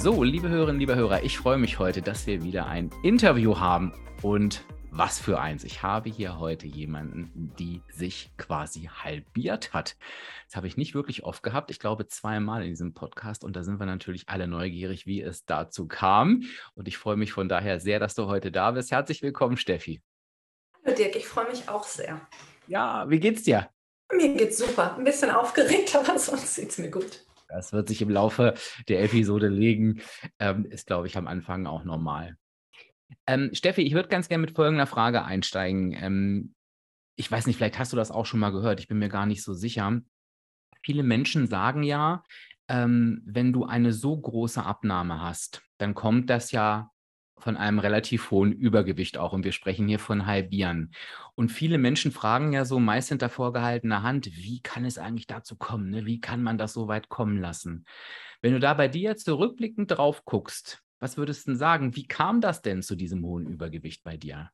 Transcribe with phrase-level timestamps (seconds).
[0.00, 3.92] So, liebe Hörerinnen, liebe Hörer, ich freue mich heute, dass wir wieder ein Interview haben.
[4.22, 5.64] Und was für eins.
[5.64, 9.96] Ich habe hier heute jemanden, die sich quasi halbiert hat.
[10.46, 11.72] Das habe ich nicht wirklich oft gehabt.
[11.72, 13.42] Ich glaube zweimal in diesem Podcast.
[13.42, 16.44] Und da sind wir natürlich alle neugierig, wie es dazu kam.
[16.76, 18.92] Und ich freue mich von daher sehr, dass du heute da bist.
[18.92, 20.00] Herzlich willkommen, Steffi.
[20.84, 22.20] Hallo Dirk, ich freue mich auch sehr.
[22.68, 23.68] Ja, wie geht's dir?
[24.12, 24.96] Mir geht's super.
[24.96, 27.27] Ein bisschen aufgeregt, aber sonst sieht's mir gut.
[27.48, 28.54] Das wird sich im Laufe
[28.88, 30.00] der Episode legen.
[30.38, 32.36] Ähm, ist, glaube ich, am Anfang auch normal.
[33.26, 35.92] Ähm, Steffi, ich würde ganz gerne mit folgender Frage einsteigen.
[35.92, 36.54] Ähm,
[37.16, 38.80] ich weiß nicht, vielleicht hast du das auch schon mal gehört.
[38.80, 40.00] Ich bin mir gar nicht so sicher.
[40.82, 42.22] Viele Menschen sagen ja,
[42.68, 46.90] ähm, wenn du eine so große Abnahme hast, dann kommt das ja
[47.40, 49.32] von einem relativ hohen Übergewicht auch.
[49.32, 50.92] Und wir sprechen hier von halbieren.
[51.34, 55.56] Und viele Menschen fragen ja so meist hinter vorgehaltener Hand, wie kann es eigentlich dazu
[55.56, 55.90] kommen?
[55.90, 56.06] Ne?
[56.06, 57.84] Wie kann man das so weit kommen lassen?
[58.40, 61.96] Wenn du da bei dir zurückblickend drauf guckst, was würdest du denn sagen?
[61.96, 64.50] Wie kam das denn zu diesem hohen Übergewicht bei dir?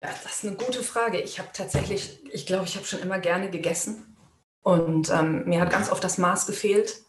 [0.00, 1.20] Das ist eine gute Frage.
[1.20, 4.16] Ich habe tatsächlich, ich glaube, ich habe schon immer gerne gegessen.
[4.62, 7.02] Und ähm, mir hat ganz oft das Maß gefehlt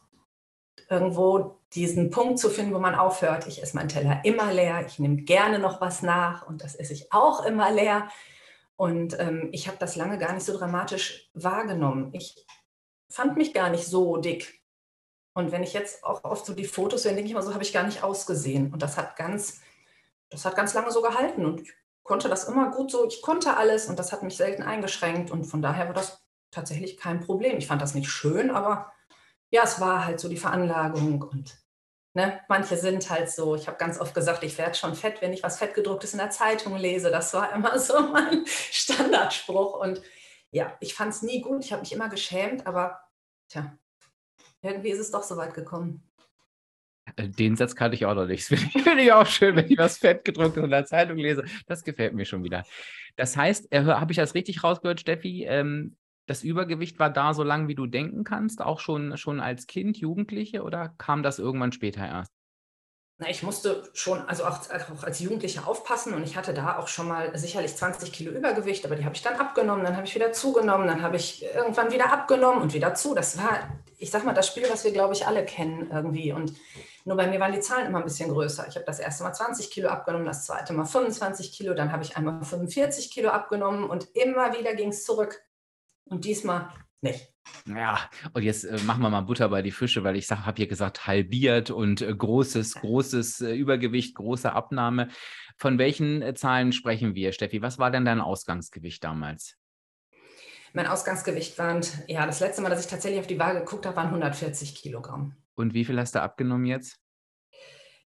[0.90, 3.48] irgendwo diesen Punkt zu finden, wo man aufhört.
[3.48, 6.94] Ich esse meinen Teller immer leer, ich nehme gerne noch was nach und das esse
[6.94, 8.08] ich auch immer leer.
[8.76, 12.10] Und ähm, ich habe das lange gar nicht so dramatisch wahrgenommen.
[12.14, 12.46] Ich
[13.10, 14.62] fand mich gar nicht so dick.
[15.34, 17.64] Und wenn ich jetzt auch oft so die Fotos sehe, denke ich mal, so habe
[17.64, 18.72] ich gar nicht ausgesehen.
[18.72, 19.62] Und das hat ganz,
[20.30, 21.46] das hat ganz lange so gehalten.
[21.46, 21.74] Und ich
[22.04, 25.32] konnte das immer gut so, ich konnte alles und das hat mich selten eingeschränkt.
[25.32, 27.58] Und von daher war das tatsächlich kein Problem.
[27.58, 28.92] Ich fand das nicht schön, aber
[29.54, 31.64] ja, es war halt so die Veranlagung und
[32.16, 35.32] ne, manche sind halt so, ich habe ganz oft gesagt, ich werde schon fett, wenn
[35.32, 37.12] ich was fettgedrucktes in der Zeitung lese.
[37.12, 40.02] Das war immer so mein Standardspruch und
[40.50, 43.00] ja, ich fand es nie gut, ich habe mich immer geschämt, aber
[43.48, 43.78] tja,
[44.64, 46.04] irgendwie ist es doch so weit gekommen.
[47.16, 48.46] Äh, den Satz kannte ich auch noch nicht.
[48.48, 51.44] Finde ich auch schön, wenn ich was fettgedrucktes in der Zeitung lese.
[51.68, 52.64] Das gefällt mir schon wieder.
[53.18, 55.46] Das heißt, äh, habe ich das richtig rausgehört, Steffi?
[55.48, 55.96] Ähm,
[56.26, 59.98] das Übergewicht war da so lang, wie du denken kannst, auch schon, schon als Kind,
[59.98, 62.32] Jugendliche oder kam das irgendwann später erst?
[63.20, 66.88] Na, ich musste schon, also auch, auch, als Jugendliche aufpassen und ich hatte da auch
[66.88, 70.16] schon mal sicherlich 20 Kilo Übergewicht, aber die habe ich dann abgenommen, dann habe ich
[70.16, 73.14] wieder zugenommen, dann habe ich irgendwann wieder abgenommen und wieder zu.
[73.14, 73.70] Das war,
[74.00, 76.34] ich sag mal, das Spiel, was wir, glaube ich, alle kennen irgendwie.
[76.34, 76.54] Und
[77.06, 78.68] nur bei mir waren die Zahlen immer ein bisschen größer.
[78.68, 82.04] Ich habe das erste Mal 20 Kilo abgenommen, das zweite Mal 25 Kilo, dann habe
[82.04, 85.44] ich einmal 45 Kilo abgenommen und immer wieder ging es zurück.
[86.14, 86.70] Und diesmal
[87.02, 87.34] nicht.
[87.66, 88.00] Ja,
[88.34, 91.08] und jetzt äh, machen wir mal Butter bei die Fische, weil ich habe hier gesagt,
[91.08, 95.10] halbiert und äh, großes, großes äh, Übergewicht, große Abnahme.
[95.58, 97.64] Von welchen äh, Zahlen sprechen wir, Steffi?
[97.64, 99.58] Was war denn dein Ausgangsgewicht damals?
[100.74, 103.96] Mein Ausgangsgewicht waren, ja, das letzte Mal, dass ich tatsächlich auf die Waage geguckt habe,
[103.96, 105.36] waren 140 Kilogramm.
[105.56, 107.03] Und wie viel hast du abgenommen jetzt?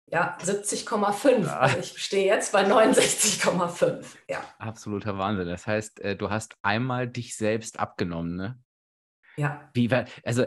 [0.10, 1.46] Ja, 70,5.
[1.46, 1.60] Ja.
[1.60, 4.06] Also ich stehe jetzt bei 69,5.
[4.30, 4.42] Ja.
[4.58, 5.48] Absoluter Wahnsinn.
[5.48, 8.60] Das heißt, äh, du hast einmal dich selbst abgenommen, ne?
[9.36, 9.70] Ja.
[9.74, 9.90] Wie,
[10.24, 10.46] also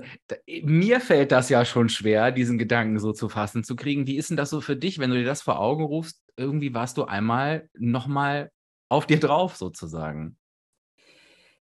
[0.62, 4.06] mir fällt das ja schon schwer, diesen Gedanken so zu fassen zu kriegen.
[4.06, 6.24] Wie ist denn das so für dich, wenn du dir das vor Augen rufst?
[6.36, 8.50] Irgendwie warst du einmal nochmal
[8.88, 10.36] auf dir drauf sozusagen.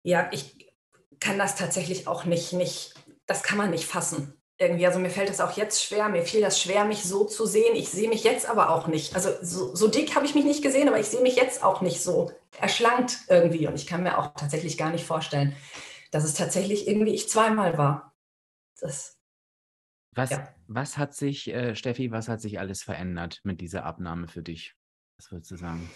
[0.04, 0.72] Ja, ich
[1.20, 2.94] kann das tatsächlich auch nicht, nicht,
[3.26, 6.42] das kann man nicht fassen irgendwie, also mir fällt es auch jetzt schwer, mir fiel
[6.42, 7.76] das schwer, mich so zu sehen.
[7.76, 9.16] Ich sehe mich jetzt aber auch nicht.
[9.16, 11.82] Also so, so dick habe ich mich nicht gesehen, aber ich sehe mich jetzt auch
[11.82, 13.68] nicht so erschlankt irgendwie.
[13.68, 15.56] Und ich kann mir auch tatsächlich gar nicht vorstellen,
[16.12, 18.16] dass es tatsächlich irgendwie ich zweimal war.
[18.80, 19.18] Das,
[20.18, 20.48] was, ja.
[20.68, 24.74] was hat sich, äh, Steffi, was hat sich alles verändert mit dieser Abnahme für dich?
[25.18, 25.90] Was würdest du sagen?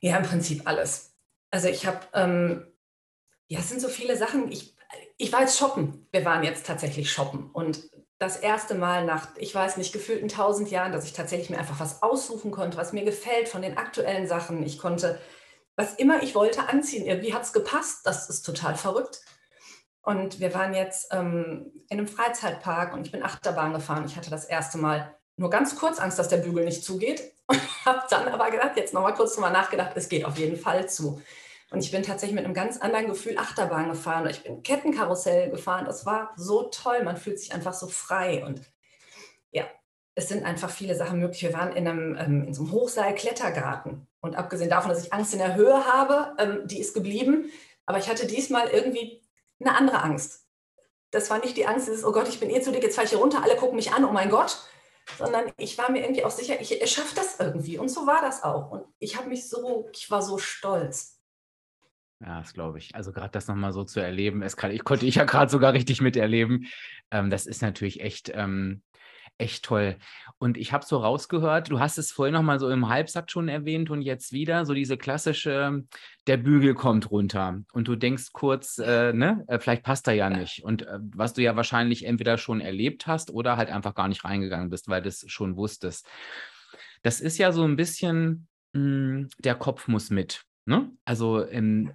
[0.00, 1.14] Ja, im Prinzip alles.
[1.50, 2.66] Also ich habe, ähm,
[3.48, 4.50] ja, es sind so viele Sachen.
[4.50, 4.73] Ich
[5.16, 6.06] ich war jetzt shoppen.
[6.12, 7.50] Wir waren jetzt tatsächlich shoppen.
[7.52, 11.58] Und das erste Mal nach, ich weiß nicht, gefühlten tausend Jahren, dass ich tatsächlich mir
[11.58, 14.62] einfach was aussuchen konnte, was mir gefällt von den aktuellen Sachen.
[14.64, 15.20] Ich konnte,
[15.76, 17.06] was immer ich wollte, anziehen.
[17.06, 18.06] Irgendwie hat es gepasst.
[18.06, 19.20] Das ist total verrückt.
[20.02, 24.04] Und wir waren jetzt ähm, in einem Freizeitpark und ich bin Achterbahn gefahren.
[24.06, 27.32] Ich hatte das erste Mal nur ganz kurz Angst, dass der Bügel nicht zugeht.
[27.46, 30.88] Und habe dann aber gedacht, jetzt nochmal kurz drüber nachgedacht, es geht auf jeden Fall
[30.88, 31.20] zu.
[31.74, 34.28] Und ich bin tatsächlich mit einem ganz anderen Gefühl Achterbahn gefahren.
[34.30, 35.86] Ich bin Kettenkarussell gefahren.
[35.86, 37.02] Das war so toll.
[37.02, 38.44] Man fühlt sich einfach so frei.
[38.46, 38.60] Und
[39.50, 39.64] ja,
[40.14, 41.42] es sind einfach viele Sachen möglich.
[41.42, 44.06] Wir waren in, einem, ähm, in so einem Hochseil-Klettergarten.
[44.20, 47.50] Und abgesehen davon, dass ich Angst in der Höhe habe, ähm, die ist geblieben.
[47.86, 49.20] Aber ich hatte diesmal irgendwie
[49.58, 50.46] eine andere Angst.
[51.10, 53.06] Das war nicht die Angst, dieses, oh Gott, ich bin eh zu dick, jetzt fahre
[53.06, 54.58] ich hier runter, alle gucken mich an, oh mein Gott.
[55.18, 57.78] Sondern ich war mir irgendwie auch sicher, ich, schaffe das irgendwie.
[57.78, 58.70] Und so war das auch.
[58.70, 61.13] Und ich habe mich so, ich war so stolz.
[62.24, 62.94] Ja, das glaube ich.
[62.94, 65.74] Also gerade das nochmal so zu erleben, es kann, ich konnte ich ja gerade sogar
[65.74, 66.66] richtig miterleben.
[67.10, 68.82] Ähm, das ist natürlich echt, ähm,
[69.36, 69.96] echt toll.
[70.38, 73.90] Und ich habe so rausgehört, du hast es vorhin nochmal so im Halbsatz schon erwähnt
[73.90, 75.84] und jetzt wieder, so diese klassische,
[76.26, 80.30] der Bügel kommt runter und du denkst kurz, äh, ne, äh, vielleicht passt er ja
[80.30, 80.62] nicht.
[80.64, 84.24] Und äh, was du ja wahrscheinlich entweder schon erlebt hast oder halt einfach gar nicht
[84.24, 86.06] reingegangen bist, weil du es schon wusstest.
[87.02, 90.46] Das ist ja so ein bisschen, mh, hm, der Kopf muss mit.
[90.66, 90.90] Ne?
[91.04, 91.92] Also ähm,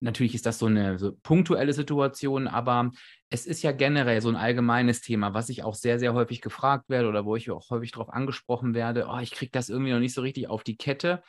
[0.00, 2.90] natürlich ist das so eine so punktuelle Situation, aber
[3.30, 6.88] es ist ja generell so ein allgemeines Thema, was ich auch sehr, sehr häufig gefragt
[6.88, 10.00] werde oder wo ich auch häufig darauf angesprochen werde, oh, ich kriege das irgendwie noch
[10.00, 11.22] nicht so richtig auf die Kette,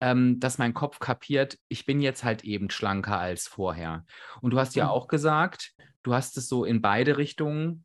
[0.00, 4.04] ähm, dass mein Kopf kapiert, ich bin jetzt halt eben schlanker als vorher.
[4.40, 4.90] Und du hast ja mhm.
[4.90, 5.72] auch gesagt,
[6.02, 7.84] du hast es so in beide Richtungen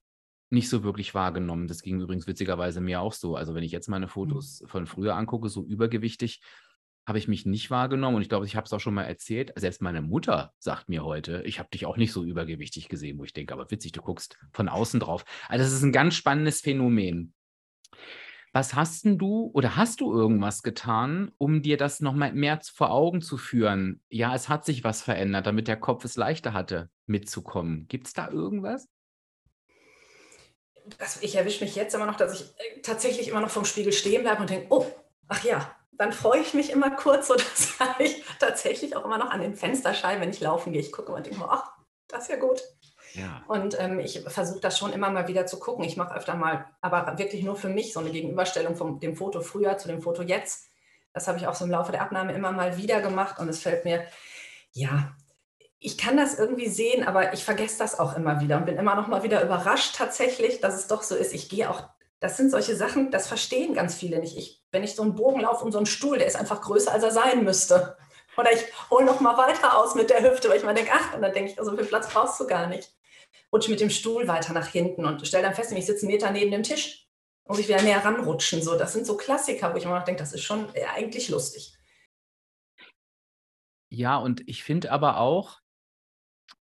[0.49, 1.67] nicht so wirklich wahrgenommen.
[1.67, 3.35] Das ging übrigens witzigerweise mir auch so.
[3.35, 4.11] Also wenn ich jetzt meine mhm.
[4.11, 6.41] Fotos von früher angucke, so übergewichtig,
[7.05, 9.53] habe ich mich nicht wahrgenommen und ich glaube, ich habe es auch schon mal erzählt.
[9.55, 13.23] Selbst meine Mutter sagt mir heute, ich habe dich auch nicht so übergewichtig gesehen, wo
[13.23, 15.23] ich denke, aber witzig, du guckst von außen drauf.
[15.47, 17.33] Also das ist ein ganz spannendes Phänomen.
[18.53, 22.89] Was hast denn du oder hast du irgendwas getan, um dir das nochmal mehr vor
[22.89, 24.01] Augen zu führen?
[24.07, 27.85] Ja, es hat sich was verändert, damit der Kopf es leichter hatte, mitzukommen.
[27.89, 28.87] Gibt es da irgendwas?
[30.97, 33.91] Das, ich erwische mich jetzt immer noch, dass ich äh, tatsächlich immer noch vom Spiegel
[33.91, 34.85] stehen bleibe und denke, oh,
[35.27, 39.31] ach ja, dann freue ich mich immer kurz, so dass ich tatsächlich auch immer noch
[39.31, 41.71] an den Fensterscheiben, wenn ich laufen gehe, ich gucke und denke, ach,
[42.07, 42.61] das ist ja gut.
[43.13, 43.43] Ja.
[43.47, 45.85] Und ähm, ich versuche das schon immer mal wieder zu gucken.
[45.85, 49.39] Ich mache öfter mal, aber wirklich nur für mich so eine Gegenüberstellung von dem Foto
[49.41, 50.69] früher zu dem Foto jetzt.
[51.13, 53.61] Das habe ich auch so im Laufe der Abnahme immer mal wieder gemacht und es
[53.61, 54.05] fällt mir,
[54.73, 55.15] ja,
[55.79, 58.95] ich kann das irgendwie sehen, aber ich vergesse das auch immer wieder und bin immer
[58.95, 61.33] noch mal wieder überrascht tatsächlich, dass es doch so ist.
[61.33, 61.83] Ich gehe auch
[62.19, 64.37] das sind solche Sachen, das verstehen ganz viele nicht.
[64.37, 66.91] Ich, wenn ich so einen Bogen laufe und so einen Stuhl, der ist einfach größer,
[66.91, 67.97] als er sein müsste.
[68.37, 71.13] Oder ich hole noch mal weiter aus mit der Hüfte, weil ich mir denke, ach,
[71.13, 72.93] und dann denke ich, so viel Platz brauchst du gar nicht.
[73.53, 76.31] Rutsche mit dem Stuhl weiter nach hinten und stelle dann fest, ich sitze einen Meter
[76.31, 77.07] neben dem Tisch.
[77.47, 78.61] Muss ich wieder näher ranrutschen.
[78.61, 81.77] So, das sind so Klassiker, wo ich immer noch denke, das ist schon eigentlich lustig.
[83.89, 85.61] Ja, und ich finde aber auch,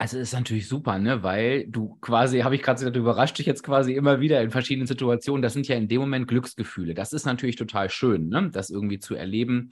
[0.03, 3.47] also, ist natürlich super, ne, weil du quasi habe ich gerade gesagt, du überrascht dich
[3.47, 5.43] jetzt quasi immer wieder in verschiedenen Situationen.
[5.43, 6.95] Das sind ja in dem Moment Glücksgefühle.
[6.95, 9.71] Das ist natürlich total schön, ne, das irgendwie zu erleben.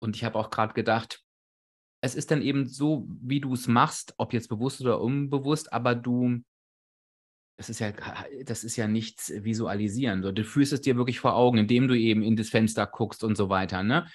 [0.00, 1.22] Und ich habe auch gerade gedacht,
[2.00, 5.94] es ist dann eben so, wie du es machst, ob jetzt bewusst oder unbewusst, aber
[5.94, 6.40] du
[7.56, 7.92] das ist ja
[8.44, 10.22] das ist ja nichts visualisieren.
[10.22, 13.36] du fühlst es dir wirklich vor Augen, indem du eben in das Fenster guckst und
[13.36, 14.08] so weiter, ne?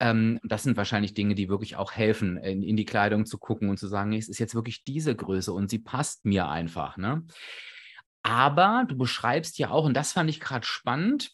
[0.00, 3.68] Ähm, das sind wahrscheinlich Dinge, die wirklich auch helfen, in, in, die Kleidung zu gucken
[3.68, 6.96] und zu sagen, es ist jetzt wirklich diese Größe und sie passt mir einfach.
[6.96, 7.24] Ne?
[8.22, 11.32] Aber du beschreibst ja auch, und das fand ich gerade spannend,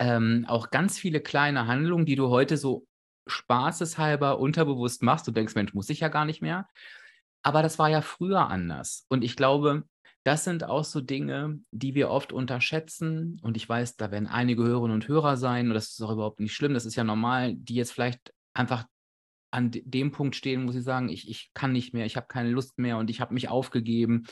[0.00, 2.86] ähm, auch ganz viele kleine Handlungen, die du heute so
[3.26, 5.26] spaßeshalber unterbewusst machst.
[5.26, 6.68] Du denkst, Mensch, muss ich ja gar nicht mehr.
[7.42, 9.06] Aber das war ja früher anders.
[9.08, 9.84] Und ich glaube,
[10.28, 13.40] das sind auch so Dinge, die wir oft unterschätzen.
[13.42, 16.38] Und ich weiß, da werden einige Hörerinnen und Hörer sein, und das ist auch überhaupt
[16.38, 18.84] nicht schlimm, das ist ja normal, die jetzt vielleicht einfach
[19.50, 22.50] an dem Punkt stehen, wo sie sagen, ich, ich kann nicht mehr, ich habe keine
[22.50, 24.24] Lust mehr und ich habe mich aufgegeben.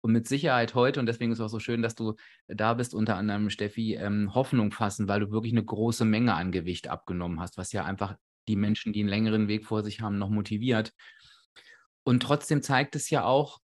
[0.00, 2.16] Und mit Sicherheit heute, und deswegen ist es auch so schön, dass du
[2.48, 6.50] da bist, unter anderem, Steffi, ähm, Hoffnung fassen, weil du wirklich eine große Menge an
[6.50, 8.16] Gewicht abgenommen hast, was ja einfach
[8.48, 10.92] die Menschen, die einen längeren Weg vor sich haben, noch motiviert.
[12.02, 13.60] Und trotzdem zeigt es ja auch,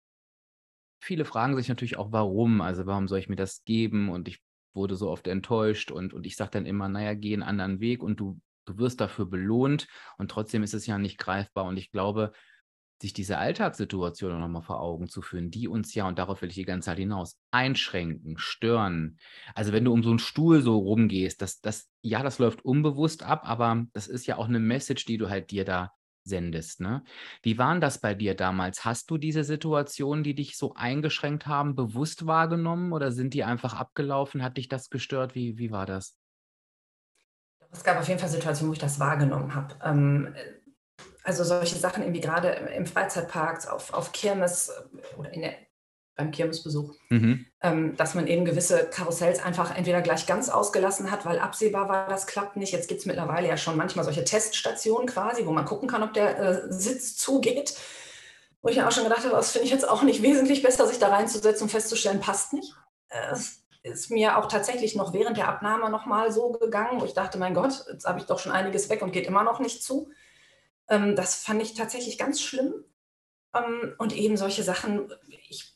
[1.06, 2.62] viele fragen sich natürlich auch, warum.
[2.62, 4.10] Also warum soll ich mir das geben?
[4.10, 4.42] Und ich
[4.74, 8.04] wurde so oft enttäuscht und, und ich sage dann immer, naja, geh einen anderen Weg
[8.04, 11.66] und du, du wirst dafür belohnt und trotzdem ist es ja nicht greifbar.
[11.66, 12.32] Und ich glaube,
[13.02, 16.56] sich diese Alltagssituation nochmal vor Augen zu führen, die uns ja, und darauf will ich
[16.56, 19.20] die ganze Zeit hinaus, einschränken, stören.
[19.54, 23.22] Also wenn du um so einen Stuhl so rumgehst, das, das, ja, das läuft unbewusst
[23.22, 25.92] ab, aber das ist ja auch eine Message, die du halt dir da
[26.26, 26.82] sendest.
[26.82, 27.04] Ne?
[27.42, 28.84] Wie waren das bei dir damals?
[28.84, 33.74] Hast du diese Situationen, die dich so eingeschränkt haben, bewusst wahrgenommen oder sind die einfach
[33.74, 34.44] abgelaufen?
[34.44, 35.36] Hat dich das gestört?
[35.36, 36.18] Wie, wie war das?
[37.72, 39.76] Es gab auf jeden Fall Situationen, wo ich das wahrgenommen habe.
[39.84, 40.36] Ähm,
[41.24, 45.65] also solche Sachen irgendwie gerade im Freizeitpark, auf, auf Kirmes äh, oder in der
[46.16, 47.46] beim Kirmesbesuch, mhm.
[47.62, 52.08] ähm, dass man eben gewisse Karussells einfach entweder gleich ganz ausgelassen hat, weil absehbar war,
[52.08, 52.72] das klappt nicht.
[52.72, 56.14] Jetzt gibt es mittlerweile ja schon manchmal solche Teststationen quasi, wo man gucken kann, ob
[56.14, 57.76] der äh, Sitz zugeht.
[58.62, 60.88] Wo ich mir auch schon gedacht habe, das finde ich jetzt auch nicht wesentlich besser,
[60.88, 62.74] sich da reinzusetzen und festzustellen, passt nicht.
[63.10, 63.36] Äh,
[63.84, 67.54] ist mir auch tatsächlich noch während der Abnahme nochmal so gegangen, wo ich dachte, mein
[67.54, 70.10] Gott, jetzt habe ich doch schon einiges weg und geht immer noch nicht zu.
[70.88, 72.74] Ähm, das fand ich tatsächlich ganz schlimm.
[73.54, 75.14] Ähm, und eben solche Sachen,
[75.48, 75.75] ich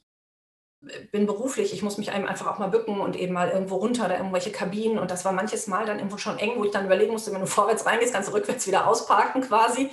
[1.11, 4.05] bin beruflich, ich muss mich einem einfach auch mal bücken und eben mal irgendwo runter
[4.05, 4.97] oder irgendwelche Kabinen.
[4.97, 7.41] Und das war manches Mal dann irgendwo schon eng, wo ich dann überlegen musste, wenn
[7.41, 9.89] du vorwärts reingehst, kannst du rückwärts wieder ausparken quasi.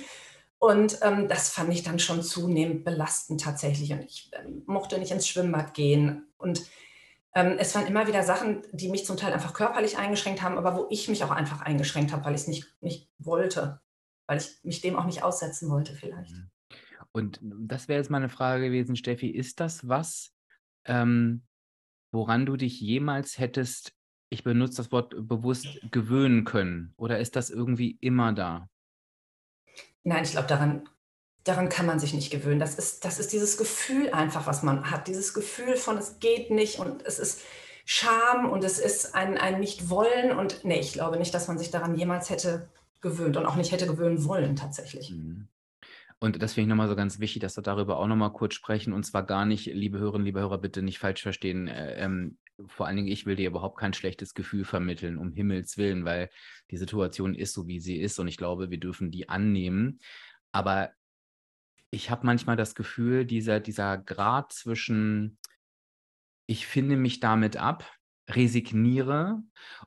[0.59, 3.91] Und ähm, das fand ich dann schon zunehmend belastend tatsächlich.
[3.91, 6.27] Und ich ähm, mochte nicht ins Schwimmbad gehen.
[6.37, 6.63] Und
[7.35, 10.75] ähm, es waren immer wieder Sachen, die mich zum Teil einfach körperlich eingeschränkt haben, aber
[10.75, 13.81] wo ich mich auch einfach eingeschränkt habe, weil ich es nicht, nicht wollte,
[14.25, 16.31] weil ich mich dem auch nicht aussetzen wollte vielleicht.
[16.31, 16.49] Mhm.
[17.11, 20.36] Und das wäre jetzt meine Frage gewesen, Steffi, ist das was,
[20.87, 21.43] ähm,
[22.11, 23.93] woran du dich jemals hättest,
[24.29, 26.93] ich benutze das Wort bewusst, gewöhnen können?
[26.97, 28.67] Oder ist das irgendwie immer da?
[30.03, 30.89] Nein, ich glaube, daran,
[31.43, 32.59] daran kann man sich nicht gewöhnen.
[32.59, 35.07] Das ist, das ist dieses Gefühl einfach, was man hat.
[35.07, 37.41] Dieses Gefühl von, es geht nicht und es ist
[37.85, 40.37] Scham und es ist ein, ein Nicht-Wollen.
[40.37, 42.67] Und nee, ich glaube nicht, dass man sich daran jemals hätte
[42.99, 45.11] gewöhnt und auch nicht hätte gewöhnen wollen tatsächlich.
[45.11, 45.47] Mhm.
[46.19, 48.91] Und das finde ich nochmal so ganz wichtig, dass wir darüber auch nochmal kurz sprechen.
[48.93, 51.67] Und zwar gar nicht, liebe Hörerinnen, liebe Hörer, bitte nicht falsch verstehen.
[51.67, 55.77] Äh, ähm, vor allen Dingen, ich will dir überhaupt kein schlechtes Gefühl vermitteln, um Himmels
[55.77, 56.31] Willen, weil
[56.71, 58.17] die Situation ist so, wie sie ist.
[58.17, 59.99] Und ich glaube, wir dürfen die annehmen.
[60.51, 60.91] Aber
[61.91, 65.37] ich habe manchmal das Gefühl, dieser, dieser Grad zwischen,
[66.47, 67.91] ich finde mich damit ab,
[68.29, 69.43] resigniere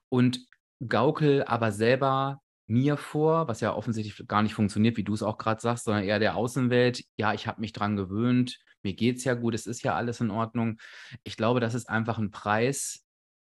[0.08, 0.46] und
[0.86, 5.38] gaukel aber selber mir vor, was ja offensichtlich gar nicht funktioniert, wie du es auch
[5.38, 9.24] gerade sagst, sondern eher der Außenwelt, ja, ich habe mich dran gewöhnt, mir geht es
[9.24, 10.78] ja gut, es ist ja alles in Ordnung.
[11.24, 13.04] Ich glaube, das ist einfach ein Preis,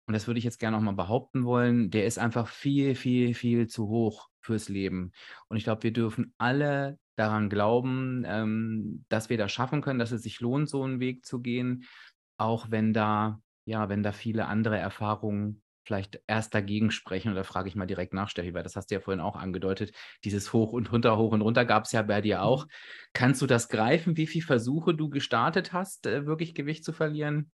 [0.06, 3.34] und das würde ich jetzt gerne noch mal behaupten wollen, der ist einfach viel, viel,
[3.34, 5.12] viel zu hoch fürs Leben.
[5.48, 10.12] Und ich glaube, wir dürfen alle daran glauben, ähm, dass wir das schaffen können, dass
[10.12, 11.84] es sich lohnt, so einen Weg zu gehen,
[12.38, 17.30] auch wenn da, ja, wenn da viele andere Erfahrungen vielleicht erst dagegen sprechen?
[17.30, 19.36] Und da frage ich mal direkt nach, Steffi, weil das hast du ja vorhin auch
[19.36, 19.92] angedeutet.
[20.24, 22.66] Dieses Hoch und runter, hoch und runter gab es ja bei dir auch.
[22.66, 22.70] Mhm.
[23.14, 27.50] Kannst du das greifen, wie viele Versuche du gestartet hast, äh, wirklich Gewicht zu verlieren?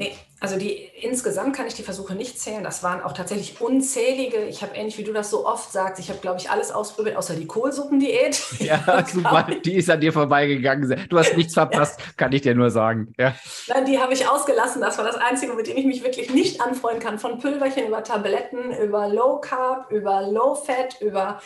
[0.00, 2.64] Nee, also die insgesamt kann ich die Versuche nicht zählen.
[2.64, 4.38] Das waren auch tatsächlich unzählige.
[4.44, 7.16] Ich habe ähnlich wie du das so oft sagst, ich habe, glaube ich, alles ausprobiert,
[7.16, 8.40] außer die Kohlsuppendiät.
[8.60, 9.46] Ja, super.
[9.64, 11.06] Die ist an dir vorbeigegangen.
[11.08, 13.12] Du hast nichts verpasst, kann ich dir nur sagen.
[13.18, 13.34] Ja.
[13.68, 14.80] Nein, die habe ich ausgelassen.
[14.80, 17.18] Das war das Einzige, mit dem ich mich wirklich nicht anfreunden kann.
[17.18, 21.40] Von Pülverchen über Tabletten, über Low Carb, über Low Fat, über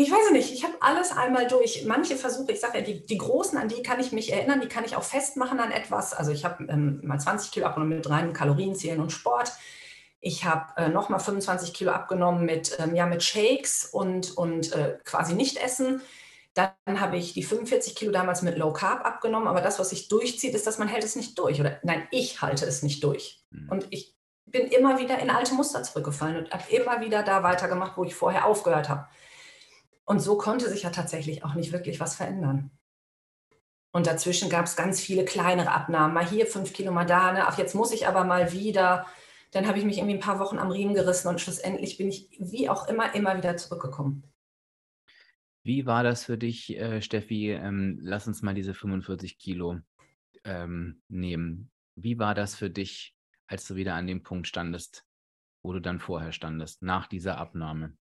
[0.00, 1.84] ich weiß nicht, ich habe alles einmal durch.
[1.84, 4.68] Manche Versuche, ich sage ja, die, die großen, an die kann ich mich erinnern, die
[4.68, 6.14] kann ich auch festmachen an etwas.
[6.14, 9.50] Also ich habe ähm, mal 20 Kilo abgenommen mit reinem Kalorienzählen und Sport.
[10.20, 14.98] Ich habe äh, nochmal 25 Kilo abgenommen mit, ähm, ja, mit Shakes und, und äh,
[15.04, 16.00] quasi nicht essen.
[16.54, 19.48] Dann habe ich die 45 Kilo damals mit Low Carb abgenommen.
[19.48, 21.60] Aber das, was sich durchzieht, ist, dass man hält es nicht durch.
[21.60, 23.42] Oder nein, ich halte es nicht durch.
[23.50, 23.68] Mhm.
[23.68, 24.14] Und ich
[24.46, 28.14] bin immer wieder in alte Muster zurückgefallen und habe immer wieder da weitergemacht, wo ich
[28.14, 29.08] vorher aufgehört habe.
[30.08, 32.70] Und so konnte sich ja tatsächlich auch nicht wirklich was verändern.
[33.92, 36.14] Und dazwischen gab es ganz viele kleinere Abnahmen.
[36.14, 37.32] Mal hier fünf Kilo, mal da.
[37.32, 37.46] Ne?
[37.46, 39.04] Ach, jetzt muss ich aber mal wieder.
[39.50, 42.30] Dann habe ich mich irgendwie ein paar Wochen am Riemen gerissen und schlussendlich bin ich
[42.38, 44.22] wie auch immer, immer wieder zurückgekommen.
[45.62, 47.50] Wie war das für dich, äh, Steffi?
[47.50, 49.78] Ähm, lass uns mal diese 45 Kilo
[50.44, 51.70] ähm, nehmen.
[51.96, 53.14] Wie war das für dich,
[53.46, 55.04] als du wieder an dem Punkt standest,
[55.62, 57.94] wo du dann vorher standest, nach dieser Abnahme?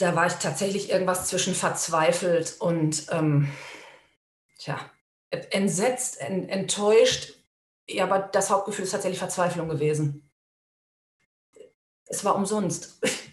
[0.00, 3.48] Da war ich tatsächlich irgendwas zwischen verzweifelt und ähm,
[4.58, 4.78] tja,
[5.30, 7.34] entsetzt, en, enttäuscht.
[7.88, 10.30] Ja, aber das Hauptgefühl ist tatsächlich Verzweiflung gewesen.
[12.06, 13.00] Es war umsonst.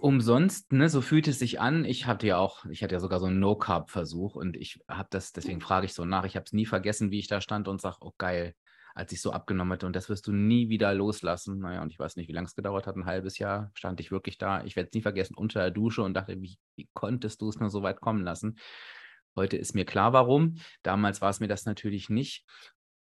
[0.00, 0.88] Umsonst, ne?
[0.90, 1.84] So fühlt es sich an.
[1.84, 5.32] Ich hatte ja auch, ich hatte ja sogar so einen No-Carb-Versuch und ich habe das,
[5.32, 6.24] deswegen frage ich so nach.
[6.24, 8.54] Ich habe es nie vergessen, wie ich da stand und sage, oh geil,
[8.98, 9.86] als ich so abgenommen hatte.
[9.86, 11.60] Und das wirst du nie wieder loslassen.
[11.60, 12.96] Naja, und ich weiß nicht, wie lange es gedauert hat.
[12.96, 14.64] Ein halbes Jahr stand ich wirklich da.
[14.64, 17.60] Ich werde es nie vergessen, unter der Dusche und dachte, wie, wie konntest du es
[17.60, 18.58] nur so weit kommen lassen?
[19.36, 20.56] Heute ist mir klar, warum.
[20.82, 22.44] Damals war es mir das natürlich nicht.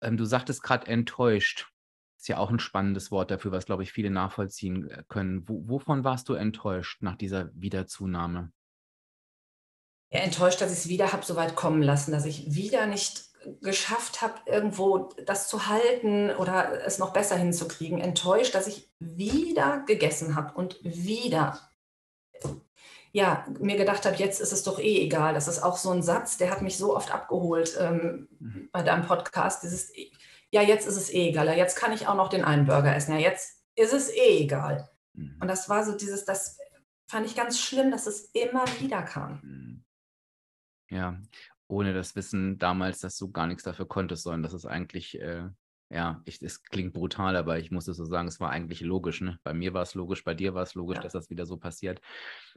[0.02, 1.68] Ähm, du sagtest gerade enttäuscht.
[2.16, 5.50] Ist ja auch ein spannendes Wort dafür, was, glaube ich, viele nachvollziehen äh, können.
[5.50, 8.52] Wo, wovon warst du enttäuscht nach dieser Wiederzunahme?
[10.12, 13.24] Ja, enttäuscht, dass ich es wieder habe so weit kommen lassen, dass ich wieder nicht
[13.62, 19.84] geschafft habe, irgendwo das zu halten oder es noch besser hinzukriegen, enttäuscht, dass ich wieder
[19.86, 21.60] gegessen habe und wieder
[23.18, 25.34] ja, mir gedacht habe, jetzt ist es doch eh egal.
[25.34, 28.70] Das ist auch so ein Satz, der hat mich so oft abgeholt ähm, mhm.
[28.72, 29.64] bei deinem Podcast.
[29.64, 29.92] Dieses,
[30.52, 31.48] ja, jetzt ist es eh egal.
[31.48, 33.14] Ja, jetzt kann ich auch noch den einen Burger essen.
[33.14, 34.90] Ja, jetzt ist es eh egal.
[35.14, 35.38] Mhm.
[35.42, 36.60] Und das war so dieses, das
[37.10, 39.40] fand ich ganz schlimm, dass es immer wieder kam.
[39.42, 39.84] Mhm.
[40.90, 41.18] Ja,
[41.68, 45.50] ohne das Wissen damals, dass du gar nichts dafür konntest, sondern dass es eigentlich äh,
[45.90, 49.22] ja, ich, es klingt brutal, aber ich muss es so sagen, es war eigentlich logisch.
[49.22, 49.40] Ne?
[49.44, 51.04] Bei mir war es logisch, bei dir war es logisch, ja.
[51.04, 52.02] dass das wieder so passiert.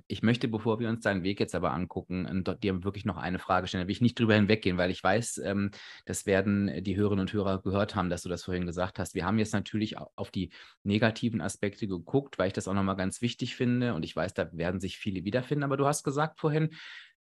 [0.08, 3.68] Ich möchte, bevor wir uns deinen Weg jetzt aber angucken, dir wirklich noch eine Frage
[3.68, 3.84] stellen.
[3.84, 5.70] Da will ich nicht drüber hinweggehen, weil ich weiß, ähm,
[6.06, 9.14] das werden die Hörerinnen und Hörer gehört haben, dass du das vorhin gesagt hast.
[9.14, 10.50] Wir haben jetzt natürlich auf die
[10.82, 13.94] negativen Aspekte geguckt, weil ich das auch nochmal ganz wichtig finde.
[13.94, 15.62] Und ich weiß, da werden sich viele wiederfinden.
[15.62, 16.70] Aber du hast gesagt vorhin,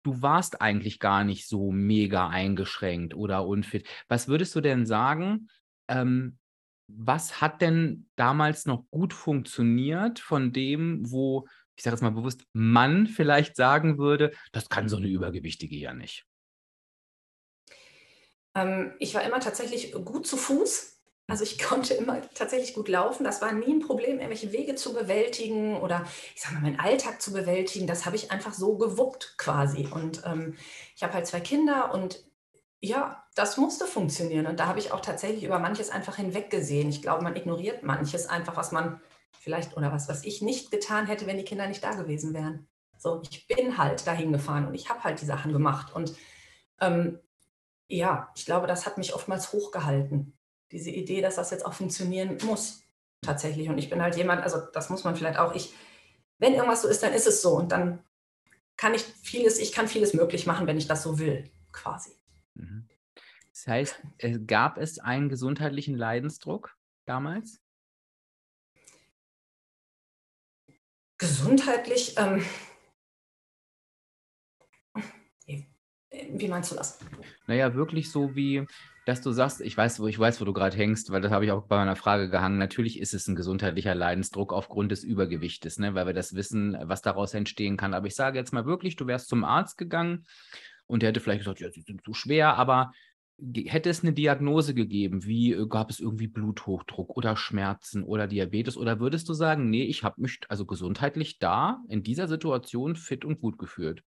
[0.08, 3.86] du warst eigentlich gar nicht so mega eingeschränkt oder unfit.
[4.08, 5.50] Was würdest du denn sagen?
[5.90, 6.38] Ähm,
[6.88, 11.46] was hat denn damals noch gut funktioniert von dem, wo,
[11.76, 15.94] ich sage jetzt mal bewusst, Mann vielleicht sagen würde, das kann so eine Übergewichtige ja
[15.94, 16.26] nicht?
[18.56, 20.97] Ähm, ich war immer tatsächlich gut zu Fuß.
[21.28, 23.24] Also ich konnte immer tatsächlich gut laufen.
[23.24, 26.06] Das war nie ein Problem, irgendwelche Wege zu bewältigen oder
[26.36, 27.88] ich sage mal, meinen Alltag zu bewältigen.
[27.88, 29.88] Das habe ich einfach so gewuppt quasi.
[29.92, 30.56] Und ähm,
[30.96, 32.26] ich habe halt zwei Kinder und
[32.80, 34.46] ja, das musste funktionieren.
[34.48, 36.90] Und da habe ich auch tatsächlich über manches einfach hinweggesehen.
[36.90, 39.02] Ich glaube, man ignoriert manches einfach, was man
[39.40, 42.68] vielleicht oder was, was ich nicht getan hätte, wenn die Kinder nicht da gewesen wären.
[42.98, 45.94] So, ich bin halt dahin gefahren und ich habe halt die Sachen gemacht.
[45.94, 46.16] Und
[46.80, 47.20] ähm,
[47.88, 50.37] ja, ich glaube, das hat mich oftmals hochgehalten.
[50.72, 52.84] Diese Idee, dass das jetzt auch funktionieren muss,
[53.22, 53.70] tatsächlich.
[53.70, 55.74] Und ich bin halt jemand, also das muss man vielleicht auch, ich,
[56.40, 57.56] wenn irgendwas so ist, dann ist es so.
[57.56, 58.04] Und dann
[58.76, 62.12] kann ich vieles, ich kann vieles möglich machen, wenn ich das so will, quasi.
[62.54, 62.88] Mhm.
[63.52, 64.02] Das heißt,
[64.46, 67.60] gab es einen gesundheitlichen Leidensdruck damals?
[71.18, 72.46] Gesundheitlich, ähm,
[76.30, 77.00] wie meinst du das?
[77.48, 78.66] Naja, wirklich so wie,
[79.08, 81.46] dass du sagst, ich weiß, wo ich weiß, wo du gerade hängst, weil das habe
[81.46, 82.58] ich auch bei meiner Frage gehangen.
[82.58, 85.96] Natürlich ist es ein gesundheitlicher Leidensdruck aufgrund des Übergewichtes, ne?
[85.96, 87.94] weil wir das wissen, was daraus entstehen kann.
[87.94, 90.26] Aber ich sage jetzt mal wirklich, du wärst zum Arzt gegangen
[90.88, 92.92] und der hätte vielleicht gesagt, ja, sie sind zu schwer, aber
[93.68, 98.76] hätte es eine Diagnose gegeben, wie äh, gab es irgendwie Bluthochdruck oder Schmerzen oder Diabetes
[98.76, 103.24] oder würdest du sagen, nee, ich habe mich also gesundheitlich da in dieser Situation fit
[103.24, 104.04] und gut gefühlt?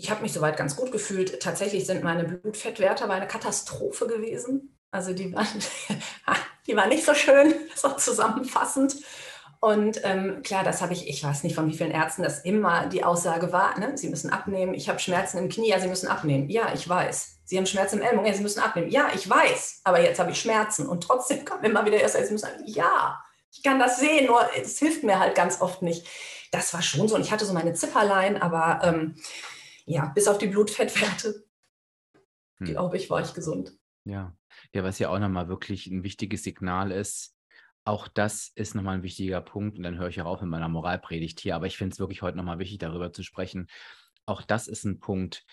[0.00, 1.40] Ich habe mich soweit ganz gut gefühlt.
[1.40, 4.74] Tatsächlich sind meine Blutfettwerte aber eine Katastrophe gewesen.
[4.90, 5.46] Also die waren,
[6.66, 8.96] die waren nicht so schön, so zusammenfassend.
[9.60, 12.86] Und ähm, klar, das habe ich, ich weiß nicht von wie vielen Ärzten das immer
[12.86, 13.98] die Aussage war, ne?
[13.98, 14.72] sie müssen abnehmen.
[14.72, 16.48] Ich habe Schmerzen im Knie, ja, sie müssen abnehmen.
[16.48, 17.40] Ja, ich weiß.
[17.44, 18.90] Sie haben Schmerzen im Ellbogen, ja, sie müssen abnehmen.
[18.90, 19.82] Ja, ich weiß.
[19.84, 20.88] Aber jetzt habe ich Schmerzen.
[20.88, 24.48] Und trotzdem kommen immer wieder erst, sie müssen sagen, ja, ich kann das sehen, nur
[24.58, 26.06] es hilft mir halt ganz oft nicht.
[26.52, 27.16] Das war schon so.
[27.16, 29.16] Und ich hatte so meine Zipperlein, aber ähm,
[29.86, 31.44] ja, bis auf die Blutfettwerte,
[32.58, 32.66] hm.
[32.66, 33.76] glaube ich, war ich gesund.
[34.04, 34.36] Ja.
[34.74, 37.36] Ja, was ja auch nochmal wirklich ein wichtiges Signal ist,
[37.84, 40.68] auch das ist nochmal ein wichtiger Punkt und dann höre ich auch auf mit meiner
[40.68, 43.68] Moralpredigt hier, aber ich finde es wirklich heute nochmal wichtig, darüber zu sprechen.
[44.26, 45.44] Auch das ist ein Punkt,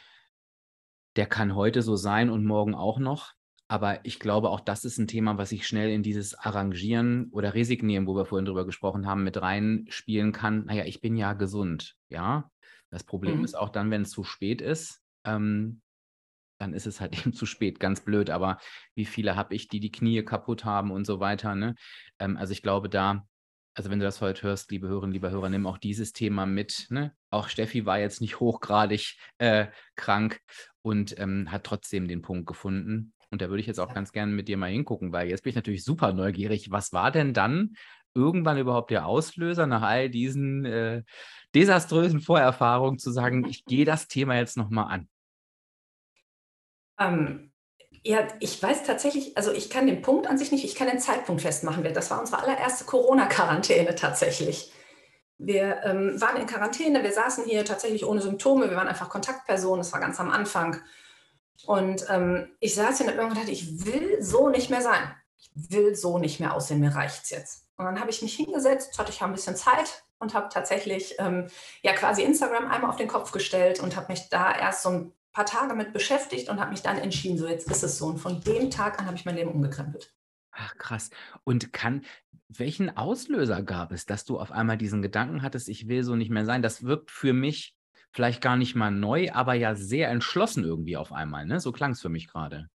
[1.15, 3.33] der kann heute so sein und morgen auch noch.
[3.69, 7.53] Aber ich glaube, auch das ist ein Thema, was ich schnell in dieses Arrangieren oder
[7.53, 10.65] Resignieren, wo wir vorhin drüber gesprochen haben, mit reinspielen kann.
[10.65, 12.49] Naja, ich bin ja gesund, ja.
[12.89, 13.45] Das Problem mhm.
[13.45, 15.81] ist auch dann, wenn es zu spät ist, ähm,
[16.59, 18.29] dann ist es halt eben zu spät, ganz blöd.
[18.29, 18.57] Aber
[18.95, 21.55] wie viele habe ich, die die Knie kaputt haben und so weiter?
[21.55, 21.75] Ne?
[22.19, 23.27] Ähm, also ich glaube da,
[23.75, 26.87] also wenn du das heute hörst, liebe Hörerinnen, lieber Hörer, nimm auch dieses Thema mit.
[26.89, 27.13] Ne?
[27.29, 30.41] Auch Steffi war jetzt nicht hochgradig äh, krank
[30.81, 33.13] und ähm, hat trotzdem den Punkt gefunden.
[33.29, 35.49] Und da würde ich jetzt auch ganz gerne mit dir mal hingucken, weil jetzt bin
[35.51, 36.71] ich natürlich super neugierig.
[36.71, 37.75] Was war denn dann
[38.17, 41.03] irgendwann überhaupt der Auslöser nach all diesen äh,
[41.55, 45.09] desaströsen Vorerfahrungen zu sagen, ich gehe das Thema jetzt nochmal an?
[46.99, 47.51] Ähm,
[48.03, 50.99] ja, ich weiß tatsächlich, also ich kann den Punkt an sich nicht, ich kann den
[50.99, 51.83] Zeitpunkt festmachen.
[51.93, 54.71] Das war unsere allererste Corona-Quarantäne tatsächlich.
[55.37, 59.79] Wir ähm, waren in Quarantäne, wir saßen hier tatsächlich ohne Symptome, wir waren einfach Kontaktpersonen,
[59.79, 60.81] das war ganz am Anfang.
[61.65, 65.13] Und ähm, ich saß hier und irgendwann dachte, ich will so nicht mehr sein.
[65.37, 67.66] Ich will so nicht mehr aussehen, mir reicht es jetzt.
[67.77, 71.15] Und dann habe ich mich hingesetzt, hatte ich ja ein bisschen Zeit und habe tatsächlich
[71.19, 71.47] ähm,
[71.83, 75.13] ja quasi Instagram einmal auf den Kopf gestellt und habe mich da erst so ein
[75.31, 78.07] paar Tage mit beschäftigt und habe mich dann entschieden, so jetzt ist es so.
[78.07, 80.11] Und von dem Tag an habe ich mein Leben umgekrempelt.
[80.51, 81.11] Ach krass.
[81.43, 82.03] Und kann,
[82.47, 86.31] welchen Auslöser gab es, dass du auf einmal diesen Gedanken hattest, ich will so nicht
[86.31, 86.63] mehr sein?
[86.63, 87.75] Das wirkt für mich
[88.11, 91.45] vielleicht gar nicht mal neu, aber ja sehr entschlossen irgendwie auf einmal.
[91.45, 91.59] Ne?
[91.59, 92.69] So klang es für mich gerade.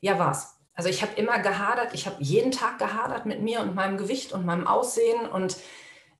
[0.00, 0.57] Ja, war's.
[0.78, 4.32] Also ich habe immer gehadert, ich habe jeden Tag gehadert mit mir und meinem Gewicht
[4.32, 5.56] und meinem Aussehen und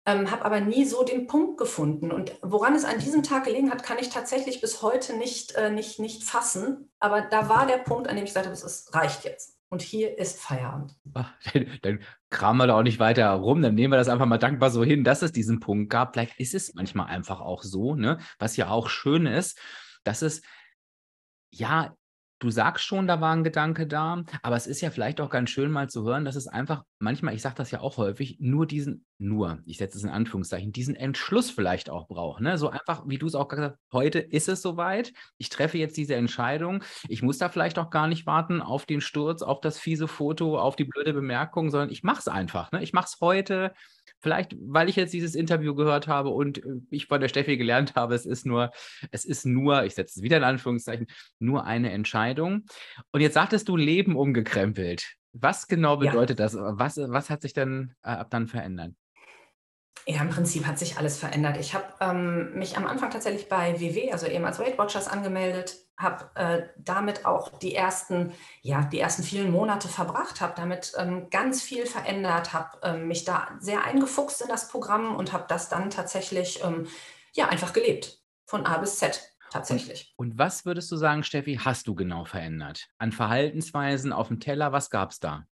[0.05, 2.11] ähm, habe aber nie so den Punkt gefunden.
[2.11, 5.71] Und woran es an diesem Tag gelegen hat, kann ich tatsächlich bis heute nicht, äh,
[5.71, 6.91] nicht, nicht fassen.
[6.99, 9.61] Aber da war der Punkt, an dem ich gesagt habe, es reicht jetzt.
[9.69, 10.97] Und hier ist Feierabend.
[11.15, 13.63] Ach, dann, dann kramen wir da auch nicht weiter herum.
[13.63, 16.15] Dann nehmen wir das einfach mal dankbar so hin, dass es diesen Punkt gab.
[16.15, 18.19] Vielleicht ist es manchmal einfach auch so, ne?
[18.41, 19.57] was ja auch schön ist,
[20.03, 20.43] dass es
[21.51, 21.95] ja,
[22.39, 25.51] du sagst schon, da war ein Gedanke da, aber es ist ja vielleicht auch ganz
[25.51, 28.67] schön mal zu hören, dass es einfach manchmal, ich sage das ja auch häufig, nur
[28.67, 32.41] diesen, nur, ich setze es in Anführungszeichen, diesen Entschluss vielleicht auch braucht.
[32.41, 32.57] Ne?
[32.59, 35.97] So einfach, wie du es auch gesagt hast, heute ist es soweit, ich treffe jetzt
[35.97, 39.79] diese Entscheidung, ich muss da vielleicht auch gar nicht warten auf den Sturz, auf das
[39.79, 42.73] fiese Foto, auf die blöde Bemerkung, sondern ich mache es einfach.
[42.73, 42.83] Ne?
[42.83, 43.73] Ich mache es heute,
[44.21, 47.95] Vielleicht, weil ich jetzt dieses Interview gehört habe und äh, ich von der Steffi gelernt
[47.95, 48.71] habe, es ist nur,
[49.11, 51.07] es ist nur, ich setze es wieder in Anführungszeichen,
[51.39, 52.65] nur eine Entscheidung.
[53.13, 55.15] Und jetzt sagtest du Leben umgekrempelt.
[55.33, 56.47] Was genau bedeutet ja.
[56.47, 56.57] das?
[56.57, 58.93] Was, was hat sich dann äh, ab dann verändert?
[60.11, 61.59] Ja, im Prinzip hat sich alles verändert.
[61.59, 66.31] Ich habe ähm, mich am Anfang tatsächlich bei WW, also ehemals Weight Watchers, angemeldet, habe
[66.35, 71.61] äh, damit auch die ersten, ja, die ersten vielen Monate verbracht, habe damit ähm, ganz
[71.61, 75.91] viel verändert, habe ähm, mich da sehr eingefuchst in das Programm und habe das dann
[75.91, 76.87] tatsächlich ähm,
[77.35, 80.15] ja einfach gelebt, von A bis Z tatsächlich.
[80.17, 82.89] Und, und was würdest du sagen, Steffi, hast du genau verändert?
[82.97, 85.45] An Verhaltensweisen auf dem Teller, was gab es da?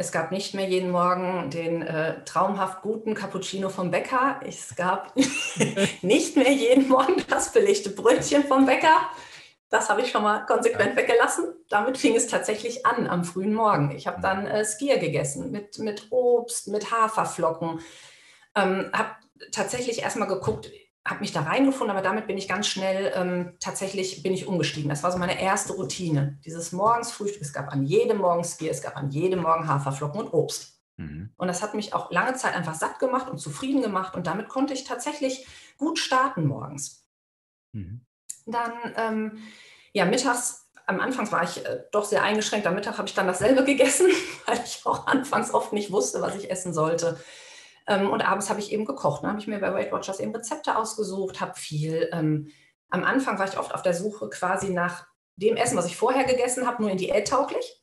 [0.00, 4.40] Es gab nicht mehr jeden Morgen den äh, traumhaft guten Cappuccino vom Bäcker.
[4.42, 5.14] Es gab
[6.00, 8.96] nicht mehr jeden Morgen das belegte Brötchen vom Bäcker.
[9.68, 11.52] Das habe ich schon mal konsequent weggelassen.
[11.68, 13.90] Damit fing es tatsächlich an am frühen Morgen.
[13.90, 17.80] Ich habe dann äh, Skier gegessen mit, mit Obst, mit Haferflocken.
[18.54, 19.10] Ähm, habe
[19.52, 20.70] tatsächlich erstmal geguckt,
[21.10, 24.88] habe mich da reingefunden, aber damit bin ich ganz schnell ähm, tatsächlich bin ich umgestiegen.
[24.88, 26.38] Das war so meine erste Routine.
[26.44, 27.42] Dieses Morgensfrühstück.
[27.42, 30.80] Es gab an jedem Morgen Skier, es gab an jedem Morgen Haferflocken und Obst.
[30.96, 31.30] Mhm.
[31.36, 34.14] Und das hat mich auch lange Zeit einfach satt gemacht und zufrieden gemacht.
[34.14, 35.46] Und damit konnte ich tatsächlich
[35.78, 37.04] gut starten morgens.
[37.72, 38.02] Mhm.
[38.46, 39.38] Dann, ähm,
[39.92, 42.66] ja, mittags, am Anfang war ich äh, doch sehr eingeschränkt.
[42.66, 44.06] Am Mittag habe ich dann dasselbe gegessen,
[44.46, 47.18] weil ich auch anfangs oft nicht wusste, was ich essen sollte.
[47.90, 49.22] Ähm, und abends habe ich eben gekocht.
[49.22, 52.08] Dann habe ich mir bei Weight Watchers eben Rezepte ausgesucht, habe viel.
[52.12, 52.48] Ähm,
[52.88, 56.24] am Anfang war ich oft auf der Suche quasi nach dem Essen, was ich vorher
[56.24, 57.82] gegessen habe, nur in diättauglich.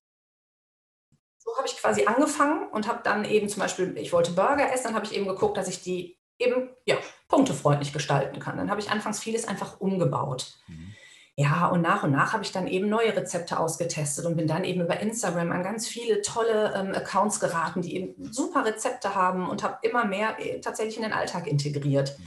[1.38, 4.86] So habe ich quasi angefangen und habe dann eben zum Beispiel, ich wollte Burger essen,
[4.86, 8.58] dann habe ich eben geguckt, dass ich die eben ja, punktefreundlich gestalten kann.
[8.58, 10.58] Dann habe ich anfangs vieles einfach umgebaut.
[10.68, 10.96] Mhm.
[11.40, 14.64] Ja, und nach und nach habe ich dann eben neue Rezepte ausgetestet und bin dann
[14.64, 19.48] eben über Instagram an ganz viele tolle ähm, Accounts geraten, die eben super Rezepte haben
[19.48, 22.18] und habe immer mehr äh, tatsächlich in den Alltag integriert.
[22.18, 22.24] Mhm.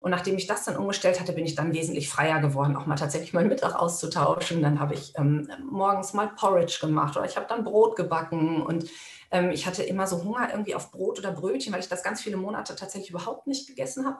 [0.00, 2.96] Und nachdem ich das dann umgestellt hatte, bin ich dann wesentlich freier geworden, auch mal
[2.96, 4.62] tatsächlich meinen Mittag auszutauschen.
[4.62, 8.90] Dann habe ich ähm, morgens mal Porridge gemacht oder ich habe dann Brot gebacken und
[9.30, 12.20] ähm, ich hatte immer so Hunger irgendwie auf Brot oder Brötchen, weil ich das ganz
[12.20, 14.18] viele Monate tatsächlich überhaupt nicht gegessen habe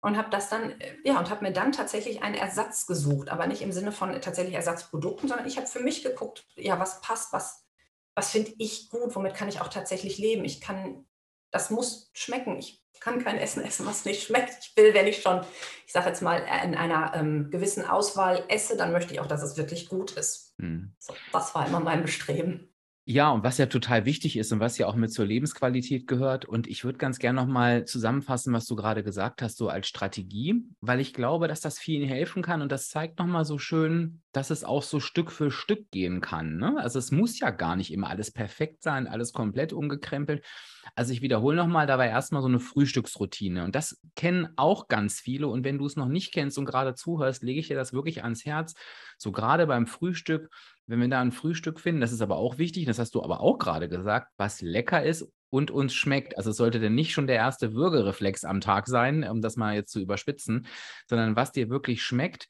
[0.00, 3.46] und habe das dann, äh, ja, und habe mir dann tatsächlich einen Ersatz gesucht, aber
[3.46, 7.32] nicht im Sinne von tatsächlich Ersatzprodukten, sondern ich habe für mich geguckt, ja, was passt,
[7.32, 7.66] was,
[8.14, 10.44] was finde ich gut, womit kann ich auch tatsächlich leben.
[10.44, 11.06] Ich kann,
[11.50, 12.58] das muss schmecken.
[12.58, 14.56] Ich kann kein Essen essen, was nicht schmeckt.
[14.60, 15.44] Ich will, wenn ich schon,
[15.86, 19.42] ich sage jetzt mal, in einer ähm, gewissen Auswahl esse, dann möchte ich auch, dass
[19.42, 20.54] es wirklich gut ist.
[20.58, 20.94] Hm.
[20.98, 22.72] So, das war immer mein Bestreben.
[23.08, 26.44] Ja, und was ja total wichtig ist und was ja auch mit zur Lebensqualität gehört.
[26.44, 30.64] Und ich würde ganz gerne nochmal zusammenfassen, was du gerade gesagt hast, so als Strategie,
[30.80, 32.62] weil ich glaube, dass das vielen helfen kann.
[32.62, 36.56] Und das zeigt nochmal so schön, dass es auch so Stück für Stück gehen kann.
[36.56, 36.74] Ne?
[36.78, 40.44] Also es muss ja gar nicht immer alles perfekt sein, alles komplett umgekrempelt.
[40.94, 43.64] Also ich wiederhole nochmal, da war erstmal so eine Frühstücksroutine.
[43.64, 45.48] Und das kennen auch ganz viele.
[45.48, 48.22] Und wenn du es noch nicht kennst und gerade zuhörst, lege ich dir das wirklich
[48.22, 48.74] ans Herz.
[49.18, 50.50] So gerade beim Frühstück
[50.86, 53.40] wenn wir da ein Frühstück finden, das ist aber auch wichtig, das hast du aber
[53.40, 56.36] auch gerade gesagt, was lecker ist und uns schmeckt.
[56.36, 59.74] Also es sollte denn nicht schon der erste Würgereflex am Tag sein, um das mal
[59.74, 60.66] jetzt zu überspitzen,
[61.08, 62.48] sondern was dir wirklich schmeckt.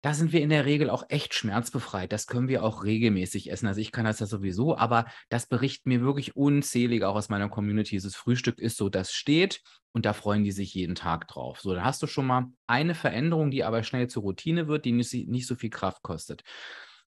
[0.00, 2.12] Da sind wir in der Regel auch echt schmerzbefreit.
[2.12, 3.66] Das können wir auch regelmäßig essen.
[3.66, 7.48] Also ich kann das ja sowieso, aber das berichten mir wirklich unzählige auch aus meiner
[7.48, 7.90] Community.
[7.90, 9.60] Dieses Frühstück ist so, das steht
[9.92, 11.60] und da freuen die sich jeden Tag drauf.
[11.60, 14.92] So, dann hast du schon mal eine Veränderung, die aber schnell zur Routine wird, die
[14.92, 16.44] nicht, nicht so viel Kraft kostet.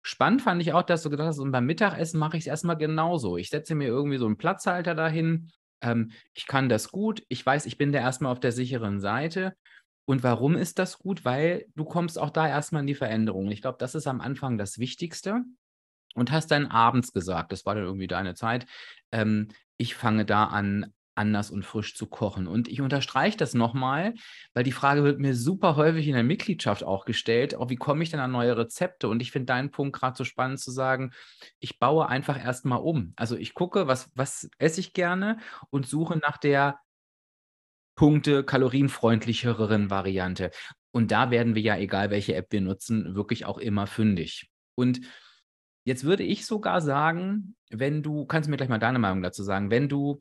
[0.02, 2.78] Spannend fand ich auch, dass du gedacht hast, und beim Mittagessen mache ich es erstmal
[2.78, 3.36] genauso.
[3.36, 5.50] Ich setze mir irgendwie so einen Platzhalter dahin.
[5.82, 7.22] Ähm, ich kann das gut.
[7.28, 9.54] Ich weiß, ich bin da erstmal auf der sicheren Seite.
[10.08, 11.26] Und warum ist das gut?
[11.26, 13.50] Weil du kommst auch da erstmal in die Veränderung.
[13.50, 15.42] Ich glaube, das ist am Anfang das Wichtigste.
[16.14, 18.66] Und hast dann abends gesagt, das war dann irgendwie deine Zeit,
[19.12, 22.46] ähm, ich fange da an, anders und frisch zu kochen.
[22.46, 24.14] Und ich unterstreiche das nochmal,
[24.54, 28.02] weil die Frage wird mir super häufig in der Mitgliedschaft auch gestellt, auch wie komme
[28.02, 29.08] ich denn an neue Rezepte?
[29.08, 31.12] Und ich finde deinen Punkt gerade so spannend zu sagen,
[31.58, 33.12] ich baue einfach erstmal um.
[33.16, 35.36] Also ich gucke, was, was esse ich gerne
[35.68, 36.78] und suche nach der
[37.98, 40.50] Punkte kalorienfreundlicheren Variante.
[40.92, 44.48] Und da werden wir ja, egal welche App wir nutzen, wirklich auch immer fündig.
[44.74, 45.00] Und
[45.88, 49.42] Jetzt würde ich sogar sagen, wenn du, kannst du mir gleich mal deine Meinung dazu
[49.42, 50.18] sagen, wenn du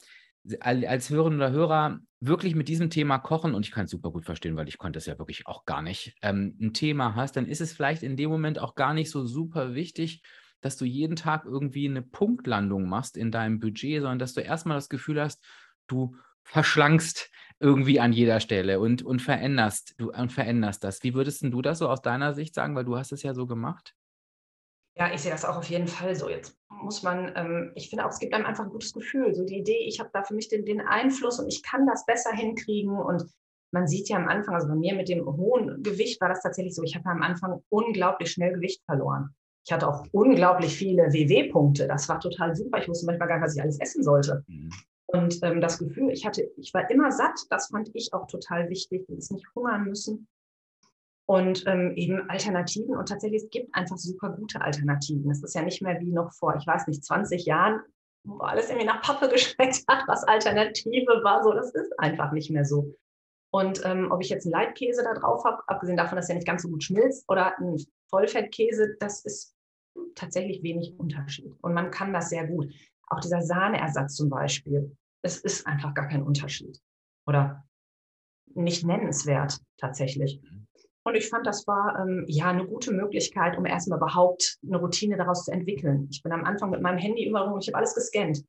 [0.61, 4.23] als Hörerinnen oder Hörer wirklich mit diesem Thema kochen, und ich kann es super gut
[4.23, 7.45] verstehen, weil ich konnte es ja wirklich auch gar nicht, ähm, ein Thema hast, dann
[7.45, 10.21] ist es vielleicht in dem Moment auch gar nicht so super wichtig,
[10.61, 14.77] dass du jeden Tag irgendwie eine Punktlandung machst in deinem Budget, sondern dass du erstmal
[14.77, 15.43] das Gefühl hast,
[15.87, 21.01] du verschlankst irgendwie an jeder Stelle und, und veränderst, du und veränderst das.
[21.03, 23.47] Wie würdest du das so aus deiner Sicht sagen, weil du hast es ja so
[23.47, 23.95] gemacht?
[24.95, 26.27] Ja, ich sehe das auch auf jeden Fall so.
[26.27, 29.33] Jetzt muss man, ähm, ich finde auch, es gibt einem einfach ein gutes Gefühl.
[29.35, 32.05] So die Idee, ich habe da für mich den, den Einfluss und ich kann das
[32.05, 32.97] besser hinkriegen.
[32.97, 33.23] Und
[33.71, 36.73] man sieht ja am Anfang, also bei mir mit dem hohen Gewicht war das tatsächlich
[36.73, 39.35] so, ich habe am Anfang unglaublich schnell Gewicht verloren.
[39.65, 41.87] Ich hatte auch unglaublich viele WW-Punkte.
[41.87, 42.79] Das war total super.
[42.79, 44.43] Ich wusste manchmal gar nicht, was ich alles essen sollte.
[44.47, 44.71] Mhm.
[45.07, 48.69] Und ähm, das Gefühl, ich hatte, ich war immer satt, das fand ich auch total
[48.69, 50.27] wichtig, dieses nicht hungern müssen.
[51.25, 52.95] Und ähm, eben Alternativen.
[52.95, 55.29] Und tatsächlich, es gibt einfach super gute Alternativen.
[55.31, 57.81] Es ist ja nicht mehr wie noch vor, ich weiß nicht, 20 Jahren,
[58.25, 61.43] wo alles irgendwie nach Pappe geschmeckt hat, was Alternative war.
[61.43, 62.93] So, das ist einfach nicht mehr so.
[63.49, 66.47] Und ähm, ob ich jetzt einen Leitkäse da drauf habe, abgesehen davon, dass er nicht
[66.47, 67.77] ganz so gut schmilzt, oder einen
[68.09, 69.55] Vollfettkäse, das ist
[70.15, 71.55] tatsächlich wenig Unterschied.
[71.61, 72.71] Und man kann das sehr gut.
[73.07, 76.79] Auch dieser Sahneersatz zum Beispiel, es ist einfach gar kein Unterschied.
[77.25, 77.63] Oder
[78.53, 80.41] nicht nennenswert tatsächlich.
[80.41, 80.67] Mhm.
[81.07, 85.15] Und ich fand, das war ähm, ja eine gute Möglichkeit, um erstmal überhaupt eine Routine
[85.15, 86.09] daraus zu entwickeln.
[86.11, 88.43] Ich bin am Anfang mit meinem Handy immer rum, ich habe alles gescannt.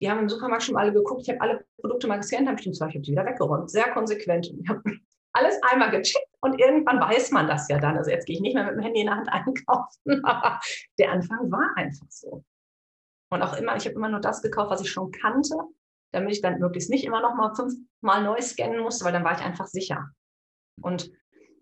[0.00, 2.66] Die haben im Supermarkt schon alle geguckt, ich habe alle Produkte mal gescannt, habe ich
[2.66, 4.52] ich habe sie wieder weggeräumt, sehr konsequent.
[4.60, 4.82] Ich habe
[5.32, 7.96] alles einmal gecheckt und irgendwann weiß man das ja dann.
[7.96, 10.58] Also jetzt gehe ich nicht mehr mit dem Handy in der Hand einkaufen, aber
[10.98, 12.42] der Anfang war einfach so.
[13.30, 15.54] Und auch immer, ich habe immer nur das gekauft, was ich schon kannte,
[16.12, 19.36] damit ich dann möglichst nicht immer noch mal fünfmal neu scannen musste, weil dann war
[19.36, 20.10] ich einfach sicher.
[20.80, 21.10] Und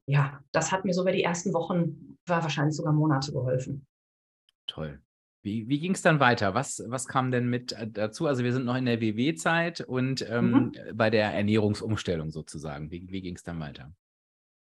[0.06, 3.86] ja, das hat mir so über die ersten Wochen, war wahrscheinlich sogar Monate geholfen.
[4.66, 5.00] Toll.
[5.42, 6.54] Wie, wie ging es dann weiter?
[6.54, 8.26] Was, was kam denn mit äh, dazu?
[8.26, 10.72] Also wir sind noch in der WW-Zeit und ähm, mhm.
[10.94, 12.90] bei der Ernährungsumstellung sozusagen.
[12.90, 13.92] Wie, wie ging es dann weiter?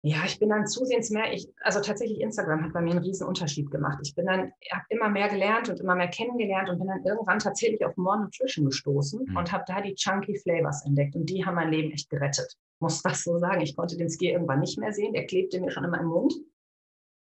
[0.03, 3.27] Ja, ich bin dann zusehends mehr, ich, also tatsächlich Instagram hat bei mir einen riesen
[3.27, 3.99] Unterschied gemacht.
[4.03, 7.37] Ich bin dann, habe immer mehr gelernt und immer mehr kennengelernt und bin dann irgendwann
[7.37, 9.37] tatsächlich auf More Nutrition gestoßen mhm.
[9.37, 12.57] und habe da die Chunky Flavors entdeckt und die haben mein Leben echt gerettet.
[12.79, 13.61] Muss das so sagen.
[13.61, 16.33] Ich konnte den Ski irgendwann nicht mehr sehen, der klebte mir schon in meinem Mund.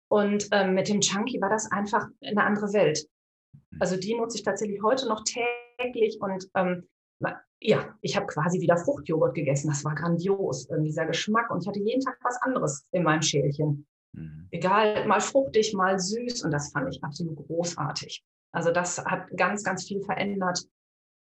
[0.08, 3.08] Und ähm, mit dem Chunky war das einfach eine andere Welt.
[3.70, 3.78] Mhm.
[3.80, 6.88] Also die nutze ich tatsächlich heute noch täglich und ähm,
[7.62, 9.70] ja, ich habe quasi wieder Fruchtjoghurt gegessen.
[9.70, 11.50] Das war grandios, dieser Geschmack.
[11.50, 13.88] Und ich hatte jeden Tag was anderes in meinem Schälchen.
[14.14, 14.48] Mhm.
[14.52, 16.44] Egal, mal fruchtig, mal süß.
[16.44, 18.24] Und das fand ich absolut großartig.
[18.52, 20.64] Also das hat ganz, ganz viel verändert.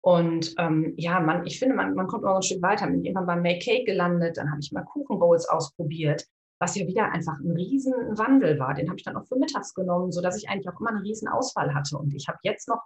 [0.02, 2.86] Und ähm, ja, man, ich finde, man, man kommt noch ein Stück weiter.
[2.86, 6.24] Bin irgendwann beim Make Cake gelandet, dann habe ich mal Kuchenbowls ausprobiert,
[6.60, 8.74] was ja wieder einfach ein Riesenwandel war.
[8.74, 11.28] Den habe ich dann auch für mittags genommen, sodass ich eigentlich auch immer eine riesen
[11.28, 11.98] Auswahl hatte.
[11.98, 12.82] Und ich habe jetzt noch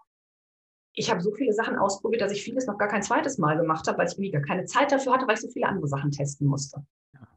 [0.94, 3.86] ich habe so viele Sachen ausprobiert, dass ich vieles noch gar kein zweites Mal gemacht
[3.86, 6.10] habe, weil ich irgendwie gar keine Zeit dafür hatte, weil ich so viele andere Sachen
[6.10, 6.84] testen musste.
[7.14, 7.28] Ja.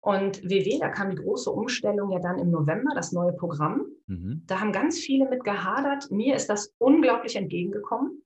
[0.00, 3.86] Und WW, da kam die große Umstellung ja dann im November, das neue Programm.
[4.06, 4.42] Mhm.
[4.46, 6.10] Da haben ganz viele mit gehadert.
[6.10, 8.22] Mir ist das unglaublich entgegengekommen.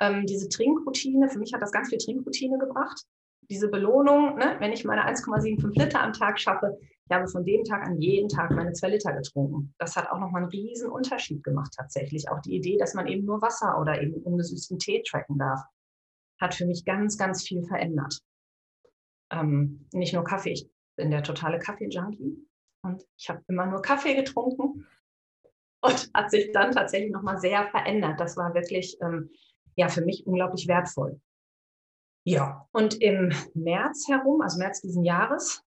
[0.00, 3.02] Ähm, diese Trinkroutine, für mich hat das ganz viel Trinkroutine gebracht.
[3.50, 7.64] Diese Belohnung, ne, wenn ich meine 1,75 Liter am Tag schaffe, ich habe von dem
[7.64, 9.74] Tag an jeden Tag meine zwei Liter getrunken.
[9.78, 12.28] Das hat auch nochmal einen riesen Unterschied gemacht tatsächlich.
[12.28, 15.62] Auch die Idee, dass man eben nur Wasser oder eben ungesüßten Tee tracken darf,
[16.38, 18.20] hat für mich ganz, ganz viel verändert.
[19.30, 22.46] Ähm, nicht nur Kaffee, ich bin der totale Kaffee-Junkie
[22.82, 24.86] und ich habe immer nur Kaffee getrunken
[25.80, 28.20] und hat sich dann tatsächlich nochmal sehr verändert.
[28.20, 29.30] Das war wirklich ähm,
[29.76, 31.20] ja für mich unglaublich wertvoll.
[32.24, 35.62] Ja, und im März herum, also März diesen Jahres,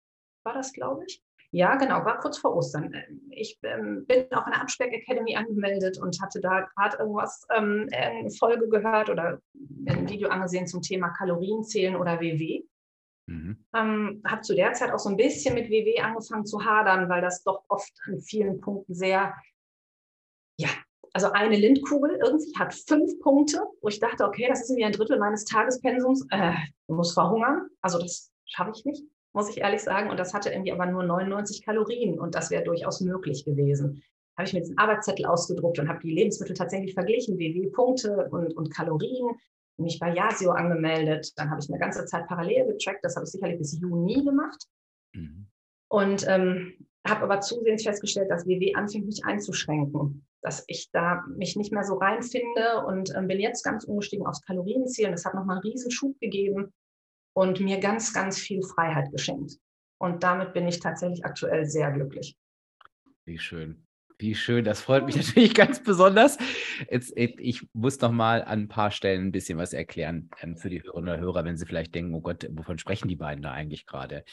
[0.44, 2.94] war das, glaube ich, ja, genau, war kurz vor Ostern.
[3.32, 7.88] Ich ähm, bin auch in der Abspeck Academy angemeldet und hatte da gerade irgendwas, ähm,
[7.92, 9.42] eine Folge gehört oder
[9.88, 12.64] ein Video angesehen zum Thema Kalorienzählen oder WW.
[13.26, 13.66] Mhm.
[13.74, 17.22] Ähm, habe zu der Zeit auch so ein bisschen mit WW angefangen zu hadern, weil
[17.22, 19.34] das doch oft an vielen Punkten sehr,
[20.58, 20.70] ja,
[21.14, 24.92] also eine Lindkugel irgendwie hat fünf Punkte, wo ich dachte, okay, das ist irgendwie ein
[24.92, 26.54] Drittel meines Tagespensums, äh,
[26.88, 29.04] muss verhungern, also das schaffe ich nicht
[29.34, 30.10] muss ich ehrlich sagen.
[30.10, 34.04] Und das hatte irgendwie aber nur 99 Kalorien und das wäre durchaus möglich gewesen.
[34.38, 38.30] Habe ich mir jetzt einen Arbeitszettel ausgedruckt und habe die Lebensmittel tatsächlich verglichen, wie Punkte
[38.32, 39.36] und, und Kalorien,
[39.78, 41.32] mich bei Yasio angemeldet.
[41.38, 43.04] Dann habe ich eine ganze Zeit parallel getrackt.
[43.04, 44.66] Das habe ich sicherlich bis Juni gemacht.
[45.14, 45.48] Mhm.
[45.90, 46.74] Und ähm,
[47.08, 51.84] habe aber zusehends festgestellt, dass WW anfängt, mich einzuschränken, dass ich da mich nicht mehr
[51.84, 55.08] so reinfinde und ähm, bin jetzt ganz umgestiegen aufs Kalorienziel.
[55.08, 56.74] Und das hat nochmal einen Riesenschub gegeben
[57.34, 59.58] und mir ganz, ganz viel Freiheit geschenkt.
[59.98, 62.38] Und damit bin ich tatsächlich aktuell sehr glücklich.
[63.26, 63.86] Wie schön.
[64.18, 66.38] Wie schön, das freut mich natürlich ganz besonders.
[66.90, 70.70] Jetzt, ich muss noch mal an ein paar Stellen ein bisschen was erklären ähm, für
[70.70, 73.52] die Hörerinnen und Hörer, wenn sie vielleicht denken, oh Gott, wovon sprechen die beiden da
[73.52, 74.26] eigentlich gerade?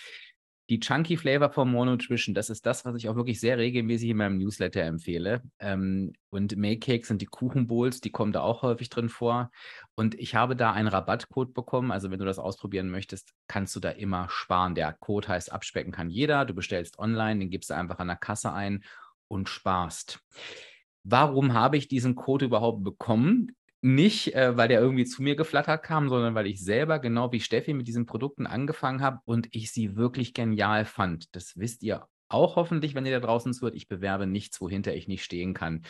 [0.69, 4.11] Die Chunky Flavor von More Nutrition, das ist das, was ich auch wirklich sehr regelmäßig
[4.11, 5.43] in meinem Newsletter empfehle.
[5.61, 9.53] Ähm, und Make Cakes und die Kuchenbowls, die kommen da auch häufig drin vor.
[9.95, 11.93] Und ich habe da einen Rabattcode bekommen.
[11.93, 14.75] Also wenn du das ausprobieren möchtest, kannst du da immer sparen.
[14.75, 16.45] Der Code heißt Abspecken kann jeder.
[16.45, 18.83] Du bestellst online, den gibst du einfach an der Kasse ein
[19.29, 20.21] und sparst.
[21.05, 23.55] Warum habe ich diesen Code überhaupt bekommen?
[23.83, 27.41] Nicht, äh, weil der irgendwie zu mir geflattert kam, sondern weil ich selber, genau wie
[27.41, 31.35] Steffi, mit diesen Produkten angefangen habe und ich sie wirklich genial fand.
[31.35, 33.77] Das wisst ihr auch hoffentlich, wenn ihr da draußen zuhört.
[33.77, 35.83] Ich bewerbe nichts, wohinter ich nicht stehen kann.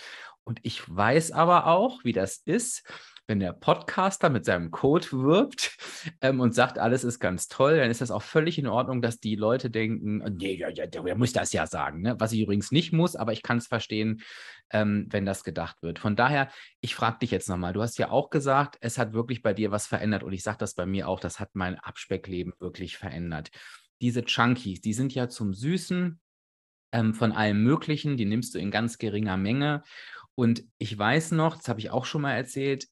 [0.44, 2.84] Und ich weiß aber auch, wie das ist,
[3.26, 5.76] wenn der Podcaster mit seinem Code wirbt
[6.20, 9.18] ähm, und sagt, alles ist ganz toll, dann ist das auch völlig in Ordnung, dass
[9.18, 12.02] die Leute denken, nee, ja, ja, der muss das ja sagen.
[12.02, 12.16] Ne?
[12.18, 14.22] Was ich übrigens nicht muss, aber ich kann es verstehen,
[14.70, 15.98] ähm, wenn das gedacht wird.
[15.98, 19.42] Von daher, ich frage dich jetzt nochmal, du hast ja auch gesagt, es hat wirklich
[19.42, 22.52] bei dir was verändert und ich sage das bei mir auch, das hat mein Abspeckleben
[22.58, 23.50] wirklich verändert.
[24.00, 26.20] Diese Chunkies, die sind ja zum Süßen
[26.92, 29.82] ähm, von allem Möglichen, die nimmst du in ganz geringer Menge.
[30.34, 32.86] Und ich weiß noch, das habe ich auch schon mal erzählt,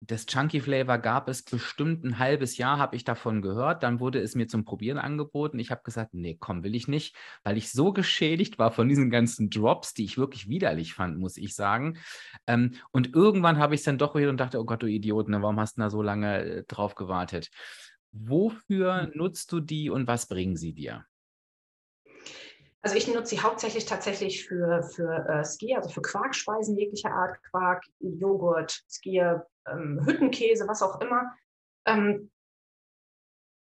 [0.00, 3.82] das Chunky Flavor gab es bestimmt ein halbes Jahr, habe ich davon gehört.
[3.82, 5.58] Dann wurde es mir zum Probieren angeboten.
[5.58, 9.10] Ich habe gesagt, nee, komm, will ich nicht, weil ich so geschädigt war von diesen
[9.10, 11.98] ganzen Drops, die ich wirklich widerlich fand, muss ich sagen.
[12.46, 15.32] Ähm, und irgendwann habe ich es dann doch wieder und dachte, oh Gott, du Idioten,
[15.32, 17.50] ne, warum hast du da so lange äh, drauf gewartet?
[18.12, 19.12] Wofür hm.
[19.14, 21.04] nutzt du die und was bringen sie dir?
[22.86, 27.36] Also ich nutze sie hauptsächlich tatsächlich für, für äh, Skier, also für Quarkspeisen jeglicher Art,
[27.50, 31.34] Quark, Joghurt, Skier, ähm, Hüttenkäse, was auch immer.
[31.84, 32.30] Ähm,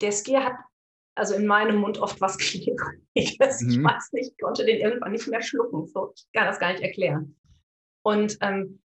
[0.01, 0.55] der Skier hat
[1.15, 3.61] also in meinem Mund oft was Klebriges.
[3.61, 3.69] Mhm.
[3.69, 5.87] Ich weiß nicht, ich konnte den irgendwann nicht mehr schlucken.
[5.87, 7.39] So, ich kann das gar nicht erklären.
[8.01, 8.81] Und ähm,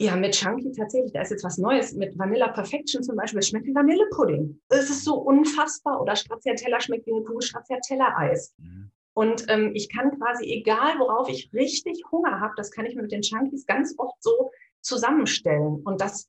[0.00, 1.92] ja, mit Chunky tatsächlich, da ist jetzt was Neues.
[1.92, 4.62] Mit Vanilla Perfection zum Beispiel, es schmeckt wie Vanillepudding.
[4.70, 6.00] Es ist so unfassbar.
[6.00, 8.54] Oder Stracciatella schmeckt wie eine Kugel Stracciatella-Eis.
[8.56, 8.90] Mhm.
[9.14, 13.02] Und ähm, ich kann quasi, egal worauf ich richtig Hunger habe, das kann ich mir
[13.02, 14.50] mit den Chunkies ganz oft so
[14.80, 15.82] zusammenstellen.
[15.84, 16.28] Und das,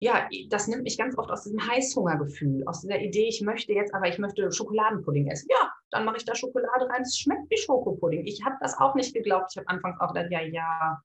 [0.00, 3.94] ja, das nimmt mich ganz oft aus diesem Heißhungergefühl, aus dieser Idee, ich möchte jetzt,
[3.94, 5.46] aber ich möchte Schokoladenpudding essen.
[5.48, 7.02] Ja, dann mache ich da Schokolade rein.
[7.02, 8.26] Es schmeckt wie Schokopudding.
[8.26, 9.52] Ich habe das auch nicht geglaubt.
[9.52, 11.00] Ich habe anfangs auch gedacht, ja, ja.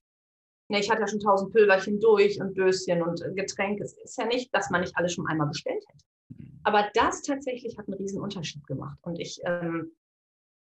[0.69, 3.83] Ne, ich hatte ja schon tausend Pülverchen durch und Döschen und Getränke.
[3.83, 6.05] Es ist ja nicht, dass man nicht alles schon einmal bestellt hätte.
[6.29, 6.59] Mhm.
[6.63, 8.97] Aber das tatsächlich hat einen riesen Unterschied gemacht.
[9.03, 9.91] Und ich ähm,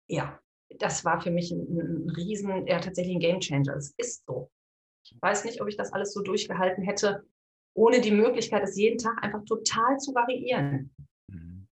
[0.09, 0.41] ja,
[0.79, 3.77] das war für mich ein, ein riesen, ja tatsächlich ein Gamechanger.
[3.77, 4.51] Es ist so.
[5.05, 7.25] Ich weiß nicht, ob ich das alles so durchgehalten hätte,
[7.75, 10.95] ohne die Möglichkeit, es jeden Tag einfach total zu variieren.
[11.29, 11.69] Mhm.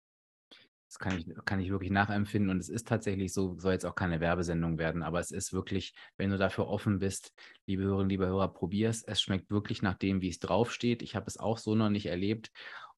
[0.88, 3.94] Das kann ich, kann ich wirklich nachempfinden und es ist tatsächlich so, soll jetzt auch
[3.94, 7.32] keine Werbesendung werden, aber es ist wirklich, wenn du dafür offen bist,
[7.66, 9.04] liebe Hörerinnen, liebe Hörer, probier es.
[9.04, 11.02] Es schmeckt wirklich nach dem, wie es draufsteht.
[11.02, 12.50] Ich habe es auch so noch nicht erlebt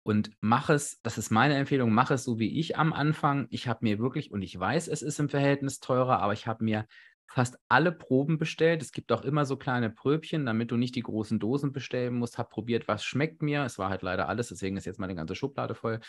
[0.03, 3.47] und mach es, das ist meine Empfehlung, mach es so wie ich am Anfang.
[3.51, 6.65] Ich habe mir wirklich, und ich weiß, es ist im Verhältnis teurer, aber ich habe
[6.65, 6.87] mir
[7.27, 8.83] fast alle Proben bestellt.
[8.83, 12.39] Es gibt auch immer so kleine Pröbchen, damit du nicht die großen Dosen bestellen musst.
[12.39, 13.65] Habe probiert, was schmeckt mir.
[13.65, 16.01] Es war halt leider alles, deswegen ist jetzt meine ganze Schublade voll.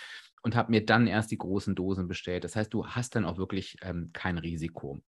[0.41, 2.43] Und habe mir dann erst die großen Dosen bestellt.
[2.43, 4.99] Das heißt, du hast dann auch wirklich ähm, kein Risiko.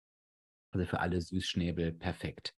[0.71, 2.55] Also für alle Süßschnäbel perfekt.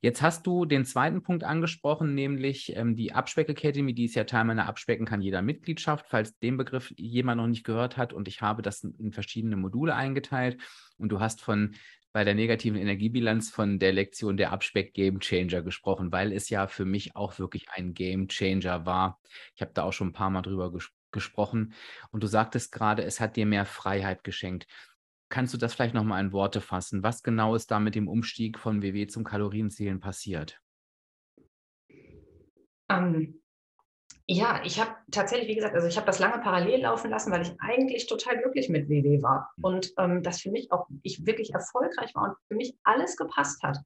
[0.00, 4.24] Jetzt hast du den zweiten Punkt angesprochen, nämlich ähm, die Abspeck Academy, die ist ja
[4.24, 8.12] Teil meiner Abspecken kann jeder Mitgliedschaft, falls den Begriff jemand noch nicht gehört hat.
[8.12, 10.58] Und ich habe das in verschiedene Module eingeteilt.
[10.98, 11.74] Und du hast von
[12.12, 16.66] bei der negativen Energiebilanz von der Lektion der Abspeck Game Changer gesprochen, weil es ja
[16.66, 19.20] für mich auch wirklich ein Game Changer war.
[19.54, 21.74] Ich habe da auch schon ein paar Mal drüber ges gesprochen.
[22.10, 24.66] Und du sagtest gerade, es hat dir mehr Freiheit geschenkt.
[25.28, 27.02] Kannst du das vielleicht nochmal in Worte fassen?
[27.02, 30.60] Was genau ist da mit dem Umstieg von WW zum Kalorienzählen passiert?
[32.88, 33.40] Ähm,
[34.28, 37.42] ja, ich habe tatsächlich, wie gesagt, also ich habe das lange parallel laufen lassen, weil
[37.42, 39.64] ich eigentlich total glücklich mit WW war hm.
[39.64, 43.62] und ähm, das für mich auch ich wirklich erfolgreich war und für mich alles gepasst
[43.62, 43.78] hat.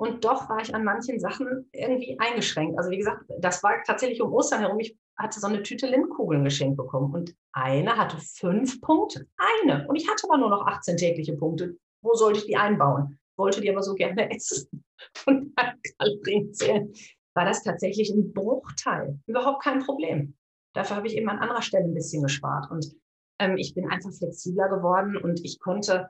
[0.00, 2.78] Und doch war ich an manchen Sachen irgendwie eingeschränkt.
[2.78, 4.80] Also wie gesagt, das war tatsächlich um Ostern herum.
[4.80, 9.26] Ich hatte so eine Tüte Lindkugeln geschenkt bekommen und eine hatte fünf Punkte.
[9.36, 9.86] Eine.
[9.88, 11.76] Und ich hatte aber nur noch 18 tägliche Punkte.
[12.00, 13.18] Wo sollte ich die einbauen?
[13.36, 14.82] Wollte die aber so gerne essen.
[15.16, 15.54] Von
[15.98, 16.94] Kalorien zählen.
[17.34, 19.18] War das tatsächlich ein Bruchteil.
[19.26, 20.34] Überhaupt kein Problem.
[20.72, 22.70] Dafür habe ich eben an anderer Stelle ein bisschen gespart.
[22.70, 22.90] Und
[23.38, 26.08] ähm, ich bin einfach flexibler geworden und ich konnte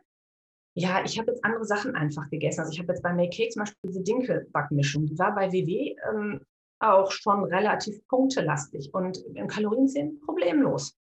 [0.75, 2.61] ja, ich habe jetzt andere Sachen einfach gegessen.
[2.61, 5.07] Also ich habe jetzt bei Make Cake zum Beispiel diese Dinkelbackmischung.
[5.07, 6.41] Die war bei WW ähm,
[6.79, 10.97] auch schon relativ punktelastig und im Kalorienzählen problemlos.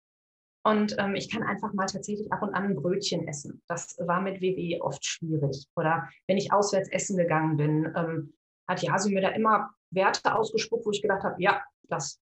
[0.67, 3.63] Und ähm, ich kann einfach mal tatsächlich ab und an ein Brötchen essen.
[3.69, 5.67] Das war mit WW oft schwierig.
[5.77, 8.33] Oder wenn ich auswärts essen gegangen bin, ähm,
[8.67, 12.19] hat Yasu mir da immer Werte ausgespuckt, wo ich gedacht habe, ja, das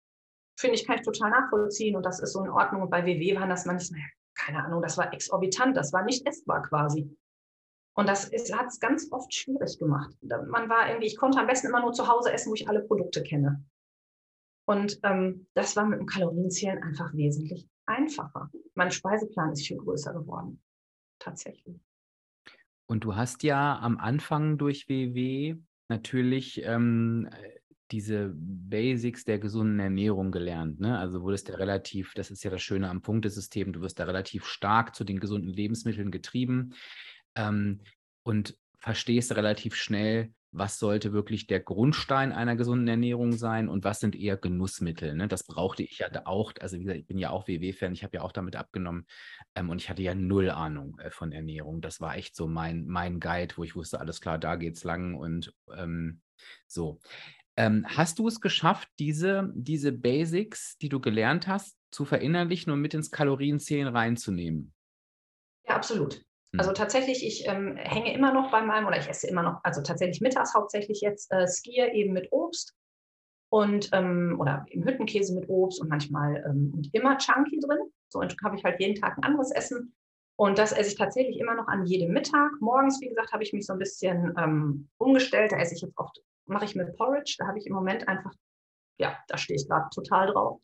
[0.59, 2.83] finde ich, kann ich total nachvollziehen und das ist so in Ordnung.
[2.83, 4.01] Und bei WW waren das manchmal,
[4.35, 7.09] keine Ahnung, das war exorbitant, das war nicht essbar quasi.
[7.97, 10.15] Und das hat es ganz oft schwierig gemacht.
[10.21, 12.83] Man war irgendwie, ich konnte am besten immer nur zu Hause essen, wo ich alle
[12.83, 13.65] Produkte kenne.
[14.67, 18.51] Und ähm, das war mit dem Kalorienzählen einfach wesentlich einfacher.
[18.75, 20.61] Mein Speiseplan ist viel größer geworden.
[21.17, 21.79] Tatsächlich.
[22.85, 25.55] Und du hast ja am Anfang durch WW
[25.87, 27.27] natürlich ähm,
[27.89, 30.79] diese Basics der gesunden Ernährung gelernt.
[30.79, 30.99] Ne?
[30.99, 34.45] Also wurdest du relativ, das ist ja das Schöne am Punktesystem, du wirst da relativ
[34.45, 36.75] stark zu den gesunden Lebensmitteln getrieben
[37.37, 37.81] ähm,
[38.23, 43.99] und verstehst relativ schnell, was sollte wirklich der Grundstein einer gesunden Ernährung sein und was
[43.99, 45.13] sind eher Genussmittel.
[45.13, 45.27] Ne?
[45.27, 46.53] Das brauchte ich ja auch.
[46.59, 49.05] Also wie gesagt, ich bin ja auch WW-Fan, ich habe ja auch damit abgenommen
[49.55, 51.81] ähm, und ich hatte ja null Ahnung äh, von Ernährung.
[51.81, 55.15] Das war echt so mein, mein Guide, wo ich wusste, alles klar, da geht's lang
[55.15, 56.21] und ähm,
[56.65, 56.99] so.
[57.55, 62.81] Ähm, hast du es geschafft, diese, diese Basics, die du gelernt hast, zu verinnerlichen und
[62.81, 64.73] mit ins Kalorienzählen reinzunehmen?
[65.67, 66.26] Ja, absolut.
[66.55, 66.75] Also hm.
[66.75, 70.21] tatsächlich, ich ähm, hänge immer noch bei meinem, oder ich esse immer noch, also tatsächlich
[70.21, 72.73] mittags hauptsächlich jetzt äh, Skier eben mit Obst
[73.49, 77.79] und ähm, oder im Hüttenkäse mit Obst und manchmal ähm, und immer Chunky drin.
[78.09, 79.93] So habe ich halt jeden Tag ein anderes Essen.
[80.39, 82.51] Und das esse ich tatsächlich immer noch an jedem Mittag.
[82.59, 85.51] Morgens, wie gesagt, habe ich mich so ein bisschen ähm, umgestellt.
[85.51, 87.35] Da esse ich jetzt oft, mache ich mit Porridge.
[87.39, 88.31] Da habe ich im Moment einfach,
[88.99, 90.61] ja, da stehe ich gerade total drauf.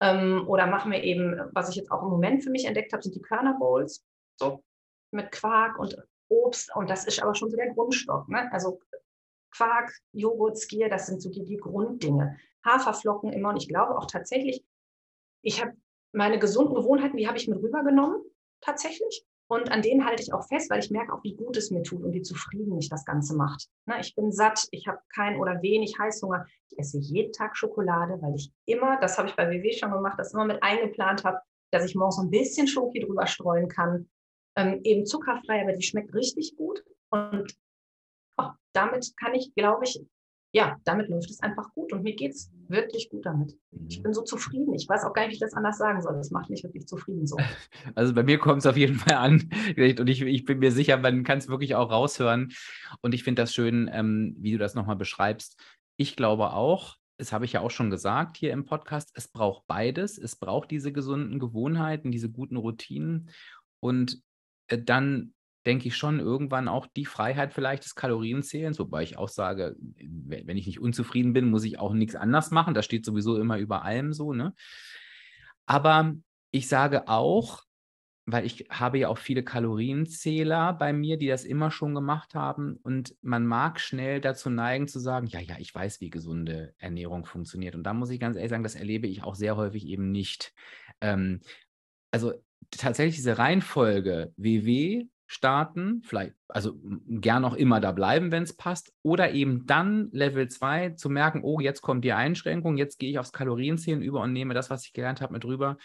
[0.00, 3.02] Ähm, oder mache mir eben, was ich jetzt auch im Moment für mich entdeckt habe,
[3.02, 4.04] sind die Körner Bowls.
[4.38, 4.62] So,
[5.12, 5.96] mit Quark und
[6.28, 6.74] Obst.
[6.74, 8.28] Und das ist aber schon so der Grundstock.
[8.28, 8.50] Ne?
[8.52, 8.80] Also
[9.54, 12.36] Quark, Joghurt, Skier, das sind so die, die Grunddinge.
[12.64, 13.50] Haferflocken immer.
[13.50, 14.64] Und ich glaube auch tatsächlich,
[15.42, 15.72] ich habe
[16.12, 18.22] meine gesunden Gewohnheiten, die habe ich mit rübergenommen,
[18.60, 19.24] tatsächlich.
[19.48, 21.82] Und an denen halte ich auch fest, weil ich merke auch, wie gut es mir
[21.82, 23.68] tut und wie zufrieden mich das Ganze macht.
[23.86, 26.46] Ne, ich bin satt, ich habe kein oder wenig Heißhunger.
[26.70, 30.18] Ich esse jeden Tag Schokolade, weil ich immer, das habe ich bei WW schon gemacht,
[30.18, 31.38] das immer mit eingeplant habe,
[31.70, 34.08] dass ich morgens ein bisschen Schoki drüber streuen kann
[34.56, 36.82] ähm, eben zuckerfrei, aber die schmeckt richtig gut.
[37.10, 37.56] Und
[38.36, 40.00] oh, damit kann ich, glaube ich,
[40.54, 43.56] ja, damit läuft es einfach gut und mir geht es wirklich gut damit.
[43.88, 44.02] Ich mhm.
[44.02, 44.74] bin so zufrieden.
[44.74, 46.14] Ich weiß auch gar nicht, wie ich das anders sagen soll.
[46.14, 47.36] Das macht mich wirklich zufrieden so.
[47.94, 50.98] Also bei mir kommt es auf jeden Fall an und ich, ich bin mir sicher,
[50.98, 52.52] man kann es wirklich auch raushören.
[53.00, 55.58] Und ich finde das schön, ähm, wie du das nochmal beschreibst.
[55.96, 59.66] Ich glaube auch, das habe ich ja auch schon gesagt hier im Podcast, es braucht
[59.66, 60.18] beides.
[60.18, 63.30] Es braucht diese gesunden Gewohnheiten, diese guten Routinen.
[63.80, 64.22] Und
[64.78, 65.32] dann
[65.66, 70.56] denke ich schon irgendwann auch die Freiheit vielleicht des Kalorienzählens, wobei ich auch sage, wenn
[70.56, 72.74] ich nicht unzufrieden bin, muss ich auch nichts anders machen.
[72.74, 74.32] Das steht sowieso immer über allem so.
[74.32, 74.54] Ne?
[75.66, 76.14] Aber
[76.50, 77.62] ich sage auch,
[78.24, 82.76] weil ich habe ja auch viele Kalorienzähler bei mir, die das immer schon gemacht haben.
[82.82, 87.24] Und man mag schnell dazu neigen zu sagen, ja, ja, ich weiß, wie gesunde Ernährung
[87.24, 87.74] funktioniert.
[87.74, 90.54] Und da muss ich ganz ehrlich sagen, das erlebe ich auch sehr häufig eben nicht.
[91.00, 91.40] Ähm,
[92.12, 92.32] also
[92.70, 96.74] tatsächlich diese Reihenfolge WW starten, vielleicht, also
[97.08, 101.40] gern auch immer da bleiben, wenn es passt, oder eben dann Level 2 zu merken,
[101.42, 104.84] oh, jetzt kommt die Einschränkung, jetzt gehe ich aufs Kalorienzählen über und nehme das, was
[104.84, 105.78] ich gelernt habe, mit rüber,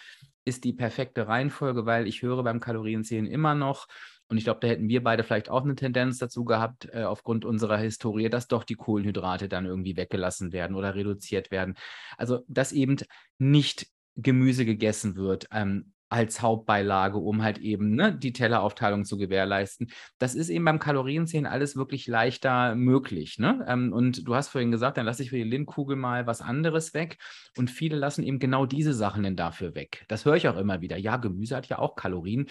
[0.43, 3.87] ist die perfekte Reihenfolge, weil ich höre beim Kalorienzählen immer noch,
[4.29, 7.45] und ich glaube, da hätten wir beide vielleicht auch eine Tendenz dazu gehabt, äh, aufgrund
[7.45, 11.75] unserer Historie, dass doch die Kohlenhydrate dann irgendwie weggelassen werden oder reduziert werden.
[12.17, 12.97] Also, dass eben
[13.37, 19.91] nicht Gemüse gegessen wird, ähm, als Hauptbeilage, um halt eben ne, die Telleraufteilung zu gewährleisten.
[20.19, 23.39] Das ist eben beim Kalorienzählen alles wirklich leichter möglich.
[23.39, 23.65] Ne?
[23.67, 26.93] Ähm, und du hast vorhin gesagt, dann lasse ich für die Lindkugel mal was anderes
[26.93, 27.17] weg.
[27.57, 30.05] Und viele lassen eben genau diese Sachen denn dafür weg.
[30.07, 30.97] Das höre ich auch immer wieder.
[30.97, 32.47] Ja, Gemüse hat ja auch Kalorien.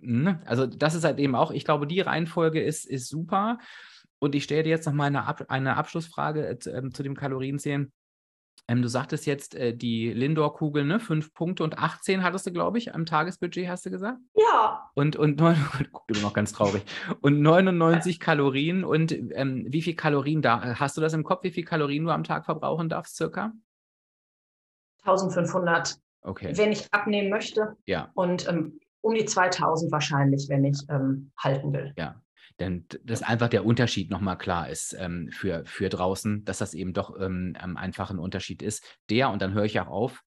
[0.00, 0.40] Ne?
[0.46, 3.58] Also das ist halt eben auch, ich glaube, die Reihenfolge ist, ist super.
[4.18, 7.92] Und ich stelle dir jetzt noch mal eine, Ab eine Abschlussfrage äh, zu dem Kalorienzählen.
[8.68, 11.00] Ähm, du sagtest jetzt äh, die Lindor-Kugel, ne?
[11.00, 14.18] Fünf Punkte und 18 hattest du, glaube ich, am Tagesbudget, hast du gesagt?
[14.34, 14.88] Ja.
[14.94, 15.56] Und, und neun,
[15.92, 16.82] guck immer noch ganz traurig.
[17.20, 18.84] Und 99 Kalorien.
[18.84, 20.78] Und ähm, wie viel Kalorien da?
[20.78, 23.52] Hast du das im Kopf, wie viel Kalorien du am Tag verbrauchen darfst, circa?
[25.04, 25.98] 1500.
[26.22, 26.56] Okay.
[26.56, 27.76] Wenn ich abnehmen möchte.
[27.86, 28.10] Ja.
[28.14, 31.92] Und ähm, um die 2000 wahrscheinlich, wenn ich ähm, halten will.
[31.96, 32.22] Ja.
[32.62, 36.92] Denn dass einfach der Unterschied nochmal klar ist ähm, für, für draußen, dass das eben
[36.92, 40.22] doch ähm, einfach ein Unterschied ist, der, und dann höre ich auch auf,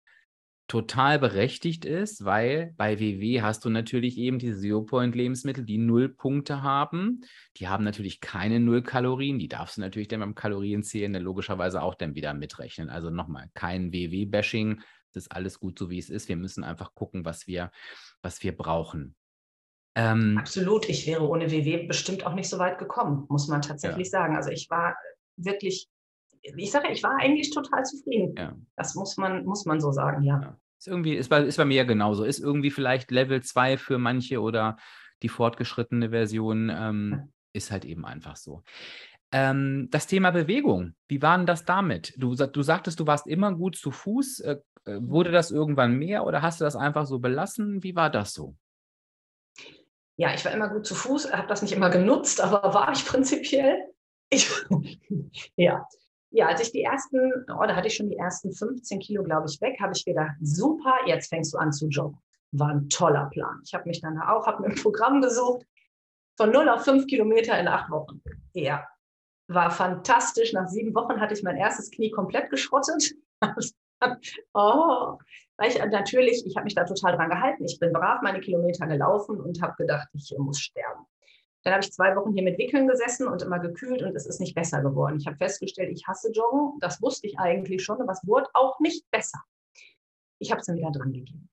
[0.67, 6.63] total berechtigt ist, weil bei WW hast du natürlich eben diese Zero-Point-Lebensmittel, die null Punkte
[6.63, 7.21] haben.
[7.57, 9.38] Die haben natürlich keine null Kalorien.
[9.38, 12.89] Die darfst du natürlich dann beim Kalorienzählen dann logischerweise auch dann wieder mitrechnen.
[12.89, 14.81] Also nochmal, kein WW-Bashing,
[15.11, 16.27] Es ist alles gut so, wie es ist.
[16.29, 17.69] Wir müssen einfach gucken, was wir,
[18.23, 19.15] was wir brauchen.
[19.95, 20.89] Ähm, Absolut.
[20.89, 24.19] Ich wäre ohne WW bestimmt auch nicht so weit gekommen, muss man tatsächlich ja.
[24.19, 24.35] sagen.
[24.35, 24.95] Also ich war
[25.37, 25.87] wirklich,
[26.41, 28.35] ich sage, ich war eigentlich total zufrieden.
[28.37, 28.55] Ja.
[28.75, 30.41] Das muss man, muss man so sagen, ja.
[30.41, 30.57] ja.
[30.79, 32.23] Ist irgendwie, ist bei, ist bei mir genauso.
[32.23, 34.77] Ist irgendwie vielleicht Level 2 für manche oder
[35.21, 38.63] die fortgeschrittene Version ähm, ist halt eben einfach so.
[39.31, 42.13] Ähm, das Thema Bewegung, wie war denn das damit?
[42.17, 44.41] Du, du sagtest, du warst immer gut zu Fuß.
[44.41, 47.83] Äh, äh, wurde das irgendwann mehr oder hast du das einfach so belassen?
[47.83, 48.55] Wie war das so?
[50.18, 53.05] Ja, ich war immer gut zu Fuß, habe das nicht immer genutzt, aber war ich
[53.05, 53.89] prinzipiell.
[54.30, 54.49] Ich,
[55.55, 55.86] ja,
[56.32, 59.47] ja, als ich die ersten, oh, da hatte ich schon die ersten 15 Kilo, glaube
[59.47, 62.18] ich, weg, habe ich gedacht, super, jetzt fängst du an zu joggen.
[62.51, 63.61] War ein toller Plan.
[63.64, 65.66] Ich habe mich dann auch, habe mir ein Programm gesucht,
[66.36, 68.22] von 0 auf 5 Kilometer in acht Wochen.
[68.53, 68.88] Ja,
[69.47, 70.53] war fantastisch.
[70.53, 73.14] Nach sieben Wochen hatte ich mein erstes Knie komplett geschrottet.
[74.54, 75.18] oh,
[75.58, 77.66] weil ich natürlich, ich habe mich da total dran gehalten.
[77.66, 81.06] Ich bin brav meine Kilometer gelaufen und habe gedacht, ich muss sterben.
[81.64, 84.41] Dann habe ich zwei Wochen hier mit Wickeln gesessen und immer gekühlt und es ist
[84.41, 85.18] nicht besser geworden.
[85.18, 86.78] Ich habe festgestellt, ich hasse Joggen.
[86.80, 89.39] Das wusste ich eigentlich schon, aber es wurde auch nicht besser.
[90.39, 91.49] Ich habe es dann wieder dran gegeben.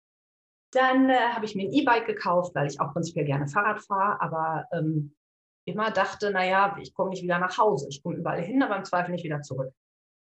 [0.73, 4.21] Dann äh, habe ich mir ein E-Bike gekauft, weil ich auch prinzipiell gerne Fahrrad fahre,
[4.21, 5.15] aber ähm,
[5.65, 7.87] immer dachte, naja, ich komme nicht wieder nach Hause.
[7.89, 9.73] Ich komme überall hin, aber im Zweifel nicht wieder zurück.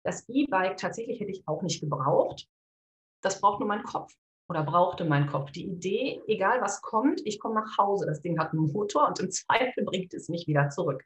[0.04, 2.46] Das E-Bike tatsächlich hätte ich auch nicht gebraucht.
[3.22, 4.14] Das braucht nur mein Kopf
[4.48, 5.50] oder brauchte mein Kopf.
[5.50, 8.06] Die Idee, egal was kommt, ich komme nach Hause.
[8.06, 11.02] Das Ding hat einen Motor und im Zweifel bringt es mich wieder zurück.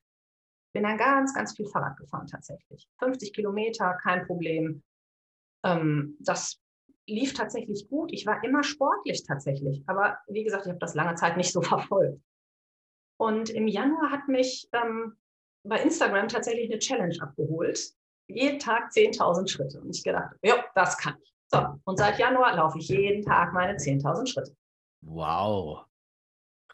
[0.74, 2.88] Bin dann ganz, ganz viel Fahrrad gefahren tatsächlich.
[2.98, 4.82] 50 Kilometer, kein Problem.
[5.64, 6.60] Ähm, das
[7.06, 8.12] lief tatsächlich gut.
[8.12, 9.82] Ich war immer sportlich tatsächlich.
[9.86, 12.20] Aber wie gesagt, ich habe das lange Zeit nicht so verfolgt.
[13.16, 15.16] Und im Januar hat mich ähm,
[15.64, 17.94] bei Instagram tatsächlich eine Challenge abgeholt.
[18.28, 19.80] Jeden Tag 10.000 Schritte.
[19.80, 21.32] Und ich gedacht, ja, das kann ich.
[21.50, 24.54] So, und seit Januar laufe ich jeden Tag meine 10.000 Schritte.
[25.00, 25.86] Wow.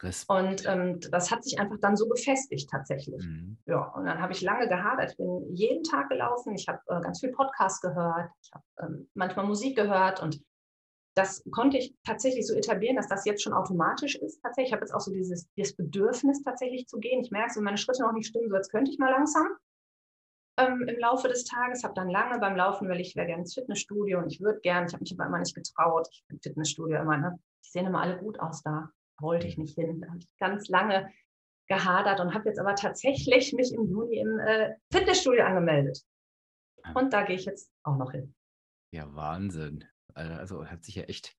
[0.03, 0.31] Respekt.
[0.31, 3.25] Und ähm, das hat sich einfach dann so befestigt tatsächlich.
[3.25, 3.57] Mhm.
[3.67, 5.13] Ja, und dann habe ich lange gehadert.
[5.13, 6.55] Ich bin jeden Tag gelaufen.
[6.55, 8.31] Ich habe äh, ganz viel Podcast gehört.
[8.43, 10.43] Ich habe ähm, manchmal Musik gehört und
[11.17, 14.43] das konnte ich tatsächlich so etablieren, dass das jetzt schon automatisch ist.
[14.43, 17.21] Tatsächlich, ich habe jetzt auch so dieses, dieses Bedürfnis tatsächlich zu gehen.
[17.21, 19.47] Ich merke, so meine Schritte noch nicht stimmen, so jetzt könnte ich mal langsam
[20.57, 21.85] ähm, im Laufe des Tages.
[21.85, 24.87] Habe dann lange beim Laufen, weil ich wäre gerne ins Fitnessstudio und ich würde gerne.
[24.87, 26.09] Ich habe mich aber immer nicht getraut.
[26.11, 27.39] Ich bin Fitnessstudio immer, ne?
[27.65, 28.91] Die sehen immer alle gut aus da.
[29.21, 30.01] Wollte ich nicht hin.
[30.01, 31.11] Da habe ich ganz lange
[31.69, 36.03] gehadert und habe jetzt aber tatsächlich mich im Juni im äh, Fitnessstudio angemeldet.
[36.95, 38.35] Und da gehe ich jetzt auch noch hin.
[38.93, 39.85] Ja, Wahnsinn.
[40.15, 41.37] Also hat sich ja echt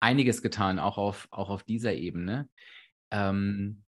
[0.00, 2.48] einiges getan, auch auf, auch auf dieser Ebene.
[3.12, 3.84] Ähm,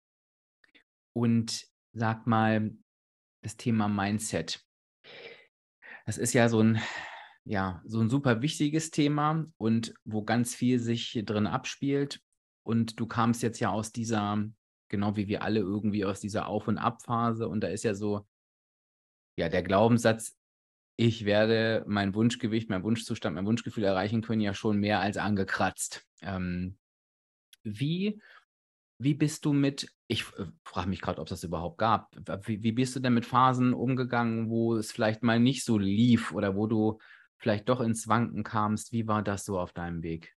[1.14, 2.72] und sag mal,
[3.42, 4.64] das Thema Mindset.
[6.06, 6.82] Das ist ja so ein,
[7.46, 12.22] ja, so ein super wichtiges Thema und wo ganz viel sich drin abspielt.
[12.64, 14.44] Und du kamst jetzt ja aus dieser,
[14.90, 17.48] genau wie wir alle irgendwie aus dieser Auf- und Abphase.
[17.48, 18.28] Und da ist ja so,
[19.38, 20.38] ja, der Glaubenssatz,
[20.96, 26.06] ich werde mein Wunschgewicht, mein Wunschzustand, mein Wunschgefühl erreichen können, ja schon mehr als angekratzt.
[26.22, 26.78] Ähm,
[27.64, 28.22] wie,
[29.00, 32.62] wie bist du mit, ich äh, frage mich gerade, ob es das überhaupt gab, wie,
[32.64, 36.56] wie bist du denn mit Phasen umgegangen, wo es vielleicht mal nicht so lief oder
[36.56, 37.00] wo du
[37.38, 38.92] vielleicht doch ins Wanken kamst?
[38.92, 40.36] Wie war das so auf deinem Weg?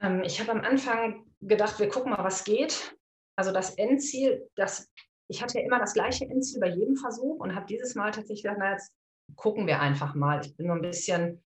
[0.00, 2.96] Ähm, ich habe am Anfang gedacht, wir gucken mal, was geht.
[3.36, 4.90] Also das Endziel, das
[5.32, 8.42] ich hatte ja immer das gleiche Endziel bei jedem Versuch und habe dieses Mal tatsächlich
[8.42, 8.92] gedacht, na jetzt
[9.36, 10.44] gucken wir einfach mal.
[10.44, 11.42] Ich bin nur ein bisschen,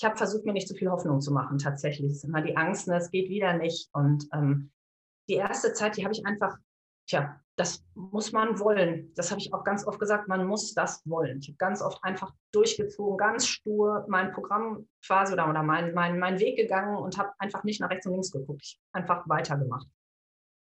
[0.00, 2.10] ich habe versucht, mir nicht zu viel Hoffnung zu machen tatsächlich.
[2.10, 3.90] Es ist immer die Angst, ne, es geht wieder nicht.
[3.92, 4.70] Und ähm,
[5.28, 6.56] die erste Zeit, die habe ich einfach,
[7.06, 9.12] tja, das muss man wollen.
[9.14, 11.40] Das habe ich auch ganz oft gesagt, man muss das wollen.
[11.40, 16.18] Ich habe ganz oft einfach durchgezogen, ganz stur mein Programm quasi oder, oder mein, mein,
[16.18, 18.62] mein Weg gegangen und habe einfach nicht nach rechts und links geguckt.
[18.62, 19.86] Ich habe einfach weitergemacht.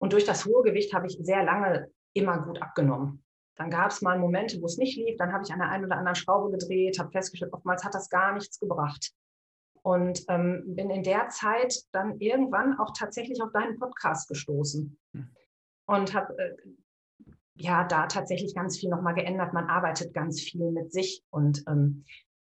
[0.01, 3.22] Und durch das hohe Gewicht habe ich sehr lange immer gut abgenommen.
[3.55, 5.85] Dann gab es mal Momente, wo es nicht lief, dann habe ich an der einen
[5.85, 9.13] oder anderen Schraube gedreht, habe festgestellt, oftmals hat das gar nichts gebracht.
[9.83, 15.35] Und ähm, bin in der Zeit dann irgendwann auch tatsächlich auf deinen Podcast gestoßen hm.
[15.87, 16.55] und habe äh,
[17.55, 19.53] ja da tatsächlich ganz viel nochmal geändert.
[19.53, 22.05] Man arbeitet ganz viel mit sich und ähm,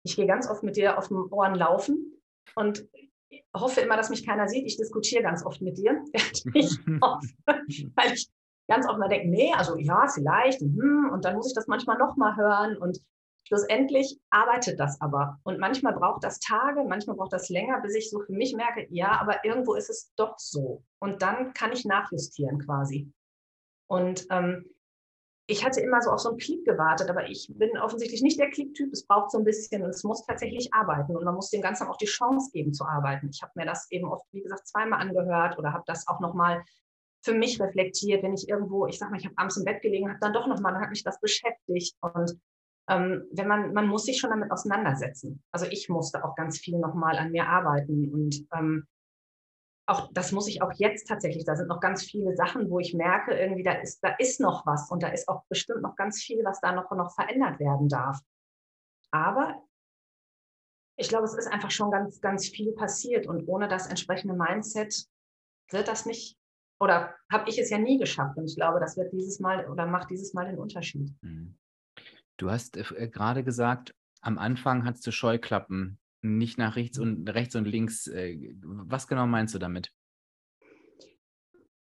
[0.03, 2.21] ich gehe ganz oft mit dir auf den Ohren laufen
[2.55, 2.85] und
[3.55, 4.65] hoffe immer, dass mich keiner sieht.
[4.65, 6.03] Ich diskutiere ganz oft mit dir,
[6.53, 7.27] ich hoffe,
[7.95, 8.29] weil ich
[8.71, 11.97] ganz oft mal denken, nee, also ja, vielleicht, hm, und dann muss ich das manchmal
[11.97, 12.99] nochmal hören und
[13.45, 15.39] schlussendlich arbeitet das aber.
[15.43, 18.87] Und manchmal braucht das Tage, manchmal braucht das länger, bis ich so für mich merke,
[18.89, 20.83] ja, aber irgendwo ist es doch so.
[20.99, 23.11] Und dann kann ich nachjustieren quasi.
[23.87, 24.65] Und ähm,
[25.47, 28.49] ich hatte immer so auf so einen Klick gewartet, aber ich bin offensichtlich nicht der
[28.49, 28.93] Klicktyp.
[28.93, 31.87] Es braucht so ein bisschen und es muss tatsächlich arbeiten und man muss dem Ganzen
[31.87, 33.29] auch die Chance geben zu arbeiten.
[33.33, 36.63] Ich habe mir das eben oft, wie gesagt, zweimal angehört oder habe das auch nochmal
[37.23, 40.09] für mich reflektiert, wenn ich irgendwo, ich sag mal, ich habe abends im Bett gelegen,
[40.09, 42.39] habe dann doch nochmal, dann hat mich das beschäftigt und
[42.89, 45.43] ähm, wenn man, man muss sich schon damit auseinandersetzen.
[45.51, 48.87] Also ich musste auch ganz viel nochmal an mir arbeiten und ähm,
[49.85, 52.93] auch das muss ich auch jetzt tatsächlich, da sind noch ganz viele Sachen, wo ich
[52.93, 56.21] merke, irgendwie, da ist, da ist noch was und da ist auch bestimmt noch ganz
[56.21, 58.19] viel, was da noch, noch verändert werden darf.
[59.11, 59.61] Aber
[60.95, 65.07] ich glaube, es ist einfach schon ganz, ganz viel passiert und ohne das entsprechende Mindset
[65.69, 66.37] wird das nicht,
[66.81, 69.85] oder habe ich es ja nie geschafft und ich glaube, das wird dieses Mal oder
[69.85, 71.13] macht dieses Mal den Unterschied.
[71.21, 71.55] Mhm.
[72.37, 77.55] Du hast äh, gerade gesagt, am Anfang hattest du Scheuklappen nicht nach rechts und rechts
[77.55, 78.07] und links.
[78.07, 79.91] Äh, was genau meinst du damit?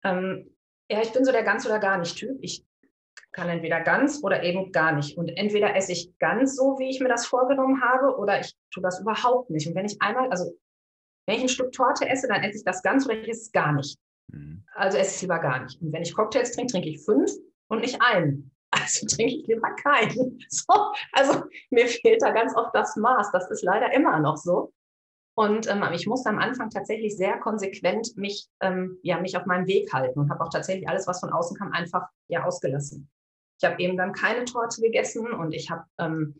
[0.04, 0.56] Ähm,
[0.90, 2.38] ja, ich bin so der ganz oder gar nicht Typ.
[2.42, 2.66] Ich
[3.32, 5.18] kann entweder ganz oder eben gar nicht.
[5.18, 8.84] Und entweder esse ich ganz so, wie ich mir das vorgenommen habe, oder ich tue
[8.84, 9.68] das überhaupt nicht.
[9.68, 10.58] Und wenn ich einmal, also
[11.28, 13.52] wenn ich ein Stück Torte esse, dann esse ich das ganz oder ich esse es
[13.52, 13.98] gar nicht.
[14.32, 14.64] Mhm.
[14.74, 15.82] Also esse ich lieber gar nicht.
[15.82, 17.32] Und wenn ich Cocktails trinke, trinke ich fünf
[17.68, 18.52] und nicht einen.
[18.72, 20.38] Also trinke ich lieber keinen.
[20.50, 23.32] So, also mir fehlt da ganz oft das Maß.
[23.32, 24.74] Das ist leider immer noch so.
[25.38, 29.68] Und ähm, ich musste am Anfang tatsächlich sehr konsequent mich, ähm, ja, mich auf meinen
[29.68, 33.10] Weg halten und habe auch tatsächlich alles, was von außen kam, einfach ja, ausgelassen.
[33.62, 36.40] Ich habe eben dann keine Torte gegessen und ich habe, ähm,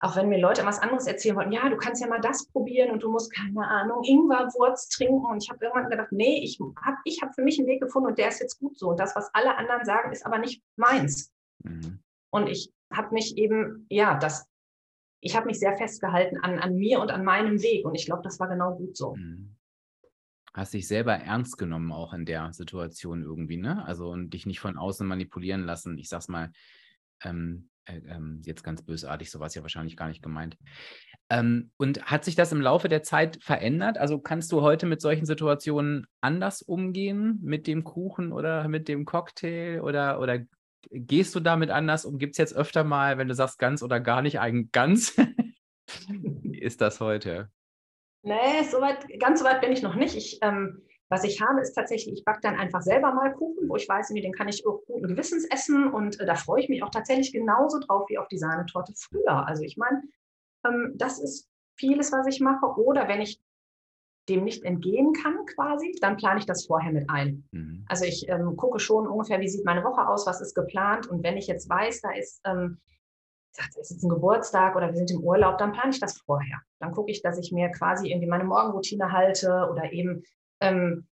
[0.00, 2.90] auch wenn mir Leute was anderes erzählen wollten, ja, du kannst ja mal das probieren
[2.90, 5.24] und du musst, keine Ahnung, Ingwerwurz trinken.
[5.24, 8.08] Und ich habe irgendwann gedacht, nee, ich habe ich hab für mich einen Weg gefunden
[8.08, 8.90] und der ist jetzt gut so.
[8.90, 11.32] Und das, was alle anderen sagen, ist aber nicht meins.
[11.62, 12.00] Mhm.
[12.30, 14.46] Und ich habe mich eben, ja, das,
[15.20, 17.86] ich habe mich sehr festgehalten an, an mir und an meinem Weg.
[17.86, 19.16] Und ich glaube, das war genau gut so.
[19.16, 19.56] Mhm.
[20.52, 23.84] Hast dich selber ernst genommen auch in der Situation irgendwie, ne?
[23.84, 25.98] Also und dich nicht von außen manipulieren lassen.
[25.98, 26.50] Ich sag's mal,
[27.22, 30.56] ähm, äh, ähm, jetzt ganz bösartig, sowas ja wahrscheinlich gar nicht gemeint.
[31.30, 33.98] Ähm, und hat sich das im Laufe der Zeit verändert?
[33.98, 39.04] Also kannst du heute mit solchen Situationen anders umgehen, mit dem Kuchen oder mit dem
[39.04, 40.40] Cocktail oder, oder
[40.90, 42.18] gehst du damit anders um?
[42.18, 45.16] Gibt es jetzt öfter mal, wenn du sagst ganz oder gar nicht, ein ganz?
[46.08, 47.50] Wie ist das heute?
[48.22, 50.16] Nee, so weit, ganz so weit bin ich noch nicht.
[50.16, 53.76] Ich, ähm, was ich habe, ist tatsächlich, ich backe dann einfach selber mal Kuchen, wo
[53.76, 56.82] ich weiß, den kann ich auch guten Gewissens essen und äh, da freue ich mich
[56.82, 59.46] auch tatsächlich genauso drauf wie auf die Sahnetorte früher.
[59.46, 60.02] Also ich meine,
[60.66, 62.66] ähm, das ist vieles, was ich mache.
[62.80, 63.40] Oder wenn ich
[64.28, 67.44] dem nicht entgehen kann quasi, dann plane ich das vorher mit ein.
[67.52, 67.84] Mhm.
[67.88, 71.22] Also ich ähm, gucke schon ungefähr, wie sieht meine Woche aus, was ist geplant und
[71.22, 72.80] wenn ich jetzt weiß, da ist, ähm,
[73.56, 76.60] es ist jetzt ein Geburtstag oder wir sind im Urlaub, dann plane ich das vorher.
[76.80, 80.24] Dann gucke ich, dass ich mir quasi irgendwie meine Morgenroutine halte oder eben,
[80.60, 81.06] ähm,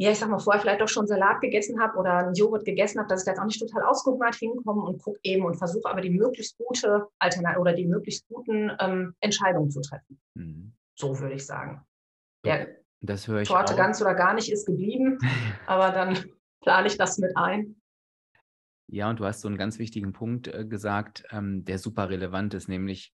[0.00, 3.00] ja, ich sag mal, vorher vielleicht doch schon Salat gegessen habe oder einen Joghurt gegessen
[3.00, 5.90] habe, dass ich da jetzt auch nicht total ausgehungert hinkomme und gucke eben und versuche
[5.90, 10.20] aber die möglichst gute Alternative oder die möglichst guten ähm, Entscheidungen zu treffen.
[10.34, 10.72] Mhm.
[10.94, 11.84] So würde ich sagen.
[12.44, 12.68] Der
[13.00, 13.76] das höre ich Torte auch.
[13.76, 15.18] ganz oder gar nicht ist geblieben,
[15.66, 16.16] aber dann
[16.60, 17.80] plane ich das mit ein.
[18.90, 22.54] Ja, und du hast so einen ganz wichtigen Punkt äh, gesagt, ähm, der super relevant
[22.54, 23.12] ist, nämlich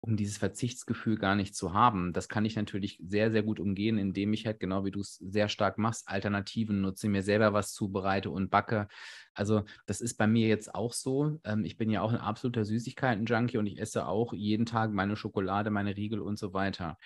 [0.00, 2.12] um dieses Verzichtsgefühl gar nicht zu haben.
[2.12, 5.16] Das kann ich natürlich sehr, sehr gut umgehen, indem ich halt, genau wie du es
[5.16, 8.88] sehr stark machst, Alternativen nutze, mir selber was zubereite und backe.
[9.34, 11.40] Also das ist bei mir jetzt auch so.
[11.44, 15.16] Ähm, ich bin ja auch ein absoluter Süßigkeiten-Junkie und ich esse auch jeden Tag meine
[15.16, 16.96] Schokolade, meine Riegel und so weiter.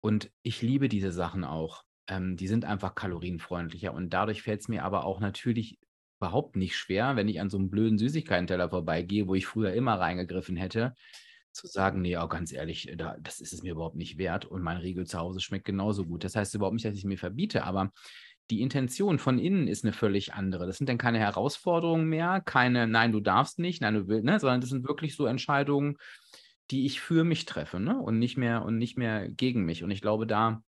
[0.00, 1.82] Und ich liebe diese Sachen auch.
[2.06, 5.80] Ähm, die sind einfach kalorienfreundlicher und dadurch fällt es mir aber auch natürlich
[6.20, 9.98] überhaupt nicht schwer, wenn ich an so einem blöden Süßigkeiten-Teller vorbeigehe, wo ich früher immer
[9.98, 10.94] reingegriffen hätte,
[11.56, 14.62] zu sagen, nee, auch ganz ehrlich, da, das ist es mir überhaupt nicht wert und
[14.62, 16.24] mein Riegel zu Hause schmeckt genauso gut.
[16.24, 17.90] Das heißt überhaupt nicht, dass ich mir verbiete, aber
[18.50, 20.66] die Intention von innen ist eine völlig andere.
[20.66, 24.38] Das sind dann keine Herausforderungen mehr, keine, nein, du darfst nicht, nein, du willst, ne,
[24.38, 25.96] sondern das sind wirklich so Entscheidungen,
[26.70, 27.98] die ich für mich treffe, ne?
[27.98, 29.84] Und nicht mehr und nicht mehr gegen mich.
[29.84, 30.62] Und ich glaube, da,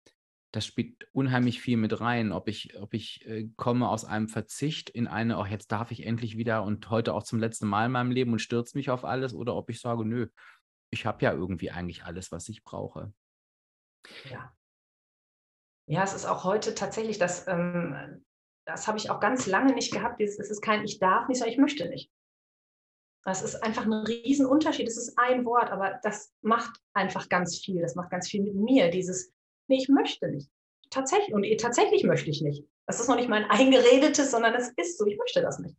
[0.52, 4.90] das spielt unheimlich viel mit rein, ob ich, ob ich äh, komme aus einem Verzicht
[4.90, 7.92] in eine, auch jetzt darf ich endlich wieder und heute auch zum letzten Mal in
[7.92, 10.28] meinem Leben und stürze mich auf alles, oder ob ich sage, nö,
[10.90, 13.12] ich habe ja irgendwie eigentlich alles, was ich brauche.
[14.30, 14.52] Ja.
[15.88, 18.24] Ja, es ist auch heute tatsächlich, das, ähm,
[18.66, 20.20] das habe ich auch ganz lange nicht gehabt.
[20.20, 22.10] Dieses, es ist kein Ich darf nicht, sondern ich möchte nicht.
[23.24, 24.86] Das ist einfach ein Riesenunterschied.
[24.86, 27.82] Es ist ein Wort, aber das macht einfach ganz viel.
[27.82, 28.90] Das macht ganz viel mit mir.
[28.90, 29.32] Dieses,
[29.68, 30.48] nee, ich möchte nicht.
[30.90, 32.64] Tatsächlich, und tatsächlich möchte ich nicht.
[32.86, 35.06] Das ist noch nicht mein eingeredetes, sondern es ist so.
[35.06, 35.76] Ich möchte das nicht.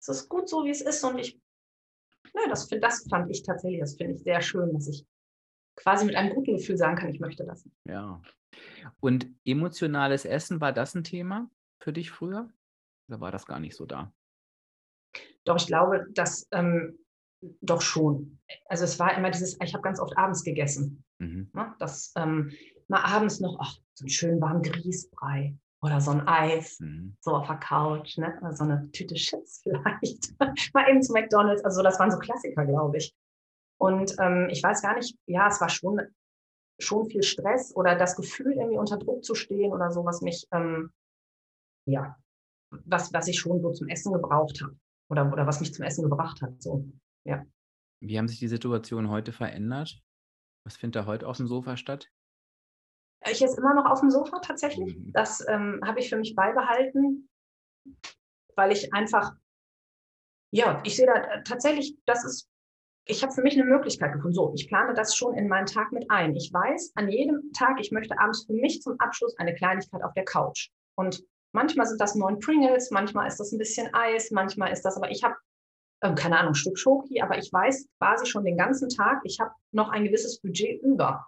[0.00, 1.02] Es ist gut so, wie es ist.
[1.04, 1.40] Und ich,
[2.34, 5.06] ne, das, das fand ich tatsächlich, das finde ich sehr schön, dass ich
[5.76, 7.68] quasi mit einem guten Gefühl sagen kann, ich möchte das.
[7.86, 8.20] Ja.
[9.00, 11.50] Und emotionales Essen, war das ein Thema
[11.80, 12.50] für dich früher?
[13.08, 14.12] Oder war das gar nicht so da?
[15.44, 16.98] Doch ich glaube, dass ähm,
[17.60, 18.38] doch schon.
[18.66, 21.04] Also es war immer dieses, ich habe ganz oft abends gegessen.
[21.18, 21.50] Mhm.
[21.54, 21.74] Ne?
[21.78, 22.52] Das ähm,
[22.88, 27.16] mal abends noch, ach, so einen schönen warmen Grießbrei oder so ein Eis, mhm.
[27.20, 28.36] so auf der Couch, ne?
[28.40, 30.34] Oder so eine Tüte Chips vielleicht.
[30.74, 31.64] mal eben zu McDonalds.
[31.64, 33.14] Also das waren so Klassiker, glaube ich.
[33.78, 36.00] Und ähm, ich weiß gar nicht, ja, es war schon,
[36.78, 40.46] schon viel Stress oder das Gefühl, irgendwie unter Druck zu stehen oder so, was mich,
[40.52, 40.92] ähm,
[41.86, 42.16] ja,
[42.70, 44.76] was, was ich schon so zum Essen gebraucht habe
[45.08, 46.60] oder, oder was mich zum Essen gebracht hat.
[46.62, 46.84] So,
[47.24, 47.44] ja.
[48.00, 50.02] Wie haben sich die Situationen heute verändert?
[50.64, 52.10] Was findet da heute auf dem Sofa statt?
[53.28, 54.96] Ich esse immer noch auf dem Sofa tatsächlich.
[54.96, 55.12] Mhm.
[55.12, 57.28] Das ähm, habe ich für mich beibehalten,
[58.56, 59.32] weil ich einfach,
[60.52, 62.48] ja, ich sehe da tatsächlich, das ist,
[63.04, 64.34] ich habe für mich eine Möglichkeit gefunden.
[64.34, 66.34] So, ich plane das schon in meinen Tag mit ein.
[66.34, 70.14] Ich weiß, an jedem Tag, ich möchte abends für mich zum Abschluss eine Kleinigkeit auf
[70.14, 70.70] der Couch.
[70.94, 74.96] Und manchmal sind das neun Pringles, manchmal ist das ein bisschen Eis, manchmal ist das,
[74.96, 75.36] aber ich habe
[76.02, 79.52] ähm, keine Ahnung, Stück Schoki, aber ich weiß quasi schon den ganzen Tag, ich habe
[79.72, 81.26] noch ein gewisses Budget über.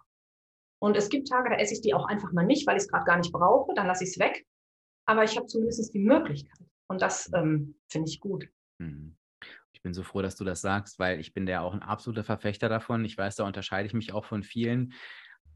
[0.83, 2.89] Und es gibt Tage, da esse ich die auch einfach mal nicht, weil ich es
[2.89, 4.45] gerade gar nicht brauche, dann lasse ich es weg.
[5.07, 6.67] Aber ich habe zumindest die Möglichkeit.
[6.89, 8.49] Und das ähm, finde ich gut.
[8.79, 9.17] Mhm.
[9.73, 12.25] Ich bin so froh, dass du das sagst, weil ich bin der auch ein absoluter
[12.25, 13.05] Verfechter davon.
[13.05, 14.93] Ich weiß, da unterscheide ich mich auch von vielen.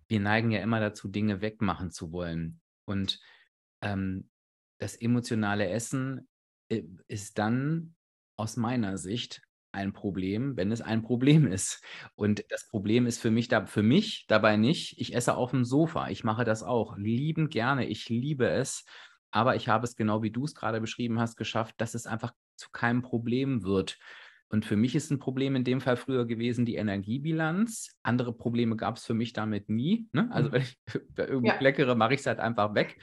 [0.06, 2.60] Wir neigen ja immer dazu, Dinge wegmachen zu wollen.
[2.84, 3.18] Und
[3.82, 4.30] ähm,
[4.78, 6.28] das emotionale Essen
[6.68, 7.96] äh, ist dann
[8.36, 9.42] aus meiner Sicht
[9.76, 11.84] ein Problem, wenn es ein Problem ist.
[12.16, 15.64] Und das Problem ist für mich, da, für mich dabei nicht, ich esse auf dem
[15.64, 16.08] Sofa.
[16.08, 17.86] Ich mache das auch liebend gerne.
[17.86, 18.84] Ich liebe es.
[19.30, 22.32] Aber ich habe es genau wie du es gerade beschrieben hast, geschafft, dass es einfach
[22.56, 23.98] zu keinem Problem wird.
[24.48, 27.96] Und für mich ist ein Problem in dem Fall früher gewesen die Energiebilanz.
[28.02, 30.08] Andere Probleme gab es für mich damit nie.
[30.12, 30.28] Ne?
[30.30, 30.52] Also mhm.
[30.52, 30.78] wenn ich
[31.16, 31.60] irgendwie ja.
[31.60, 32.96] leckere, mache ich es halt einfach weg.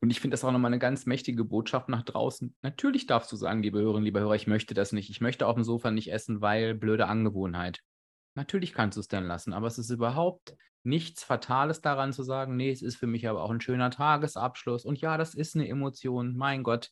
[0.00, 2.54] Und ich finde das auch nochmal eine ganz mächtige Botschaft nach draußen.
[2.62, 5.10] Natürlich darfst du sagen, liebe Hörerinnen, liebe Hörer, ich möchte das nicht.
[5.10, 7.82] Ich möchte auf dem Sofa nicht essen, weil blöde Angewohnheit.
[8.34, 12.56] Natürlich kannst du es dann lassen, aber es ist überhaupt nichts Fatales daran zu sagen,
[12.56, 14.84] nee, es ist für mich aber auch ein schöner Tagesabschluss.
[14.84, 16.90] Und ja, das ist eine Emotion, mein Gott.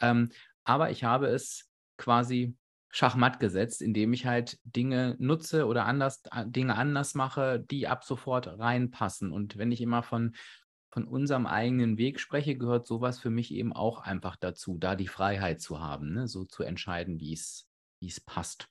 [0.00, 0.30] Ähm,
[0.64, 2.56] aber ich habe es quasi
[2.90, 8.46] schachmatt gesetzt, indem ich halt Dinge nutze oder anders, Dinge anders mache, die ab sofort
[8.46, 9.32] reinpassen.
[9.32, 10.34] Und wenn ich immer von
[10.92, 15.08] von unserem eigenen Weg spreche, gehört sowas für mich eben auch einfach dazu, da die
[15.08, 16.28] Freiheit zu haben, ne?
[16.28, 18.68] so zu entscheiden, wie es passt.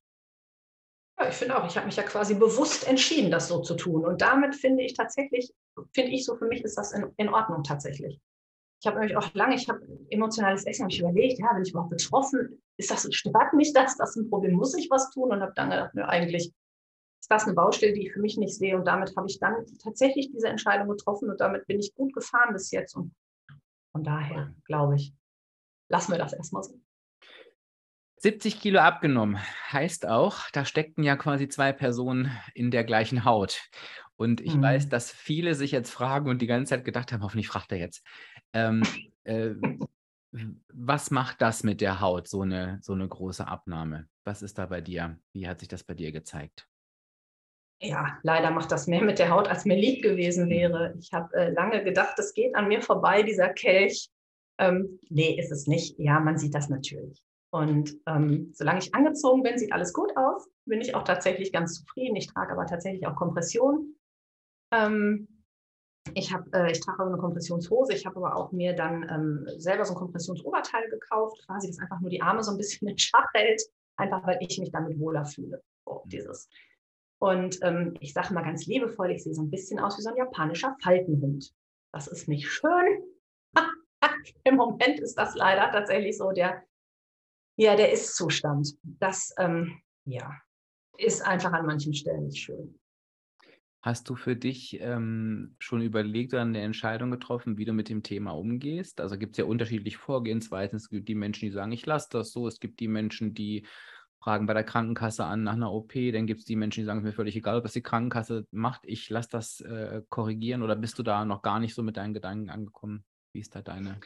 [1.19, 4.05] Ja, ich finde auch, ich habe mich ja quasi bewusst entschieden, das so zu tun.
[4.05, 5.51] Und damit finde ich tatsächlich,
[5.93, 8.22] finde ich so, für mich ist das in, in Ordnung tatsächlich.
[8.82, 11.72] Ich habe nämlich auch lange, ich habe emotionales Essen, habe ich überlegt, ja, bin ich
[11.72, 12.61] überhaupt betroffen?
[12.78, 13.97] Ist das, stört mich das?
[13.97, 15.32] Das ist ein Problem, muss ich was tun?
[15.32, 16.51] Und habe dann gedacht, ne, eigentlich
[17.22, 18.76] ist das eine Baustelle, die ich für mich nicht sehe.
[18.76, 22.53] Und damit habe ich dann tatsächlich diese Entscheidung getroffen und damit bin ich gut gefahren
[22.53, 22.95] bis jetzt.
[22.95, 23.13] Und
[23.91, 25.13] von daher glaube ich,
[25.88, 26.80] lassen wir das erstmal so.
[28.17, 29.39] 70 Kilo abgenommen
[29.72, 33.61] heißt auch, da steckten ja quasi zwei Personen in der gleichen Haut.
[34.15, 34.61] Und ich mhm.
[34.61, 37.80] weiß, dass viele sich jetzt fragen und die ganze Zeit gedacht haben, hoffentlich fragt er
[37.80, 38.05] jetzt,
[38.53, 38.84] ähm,
[39.24, 39.55] äh,
[40.74, 44.07] was macht das mit der Haut, so eine, so eine große Abnahme?
[44.24, 45.19] Was ist da bei dir?
[45.34, 46.67] Wie hat sich das bei dir gezeigt?
[47.82, 50.93] Ja, leider macht das mehr mit der Haut, als mir lieb gewesen wäre.
[50.99, 54.09] Ich habe äh, lange gedacht, es geht an mir vorbei, dieser Kelch.
[54.59, 55.97] Ähm, nee, ist es nicht.
[55.97, 57.23] Ja, man sieht das natürlich.
[57.49, 60.47] Und ähm, solange ich angezogen bin, sieht alles gut aus.
[60.65, 62.15] Bin ich auch tatsächlich ganz zufrieden.
[62.15, 63.95] Ich trage aber tatsächlich auch Kompression.
[64.71, 65.27] Ähm,
[66.13, 67.93] ich, hab, äh, ich trage eine Kompressionshose.
[67.93, 71.99] Ich habe aber auch mir dann ähm, selber so ein Kompressionsoberteil gekauft, quasi, das einfach
[71.99, 73.61] nur die Arme so ein bisschen in Schach hält,
[73.97, 75.63] einfach weil ich mich damit wohler fühle.
[75.84, 76.47] So, dieses
[77.22, 80.09] und ähm, ich sage mal ganz liebevoll, ich sehe so ein bisschen aus wie so
[80.09, 81.53] ein japanischer Faltenhund.
[81.93, 83.03] Das ist nicht schön.
[84.43, 86.63] Im Moment ist das leider tatsächlich so der,
[87.57, 88.76] ja, der Ist-Zustand.
[88.82, 90.36] Das, ähm, ja,
[90.97, 92.80] ist einfach an manchen Stellen nicht schön.
[93.84, 98.01] Hast du für dich ähm, schon überlegt oder eine Entscheidung getroffen, wie du mit dem
[98.01, 98.99] Thema umgehst?
[98.99, 100.78] Also gibt es ja unterschiedliche Vorgehensweisen.
[100.78, 102.47] Es gibt die Menschen, die sagen, ich lasse das so.
[102.47, 103.67] Es gibt die Menschen, die
[104.22, 106.99] fragen bei der Krankenkasse an nach einer OP, dann gibt es die Menschen, die sagen,
[106.99, 110.99] es mir völlig egal, was die Krankenkasse macht, ich lasse das äh, korrigieren oder bist
[110.99, 113.03] du da noch gar nicht so mit deinen Gedanken angekommen?
[113.34, 113.99] Wie ist da deine?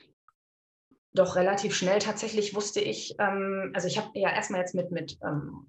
[1.14, 5.18] Doch relativ schnell tatsächlich wusste ich, ähm, also ich habe ja erstmal jetzt mit, mit
[5.22, 5.68] ähm,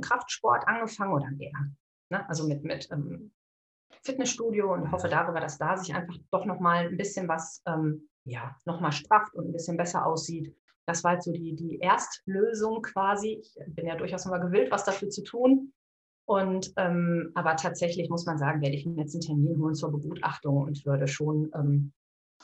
[0.00, 1.70] Kraftsport angefangen oder eher,
[2.10, 2.28] ne?
[2.28, 3.30] also mit, mit ähm,
[4.02, 8.56] Fitnessstudio und hoffe darüber, dass da sich einfach doch nochmal ein bisschen was, ähm, ja,
[8.64, 10.56] nochmal strafft und ein bisschen besser aussieht.
[10.86, 13.42] Das war halt so die, die Erstlösung quasi.
[13.42, 15.72] Ich bin ja durchaus immer gewillt, was dafür zu tun.
[16.24, 19.92] Und ähm, aber tatsächlich muss man sagen, werde ich mir jetzt einen Termin holen zur
[19.92, 21.92] Begutachtung und würde schon ähm,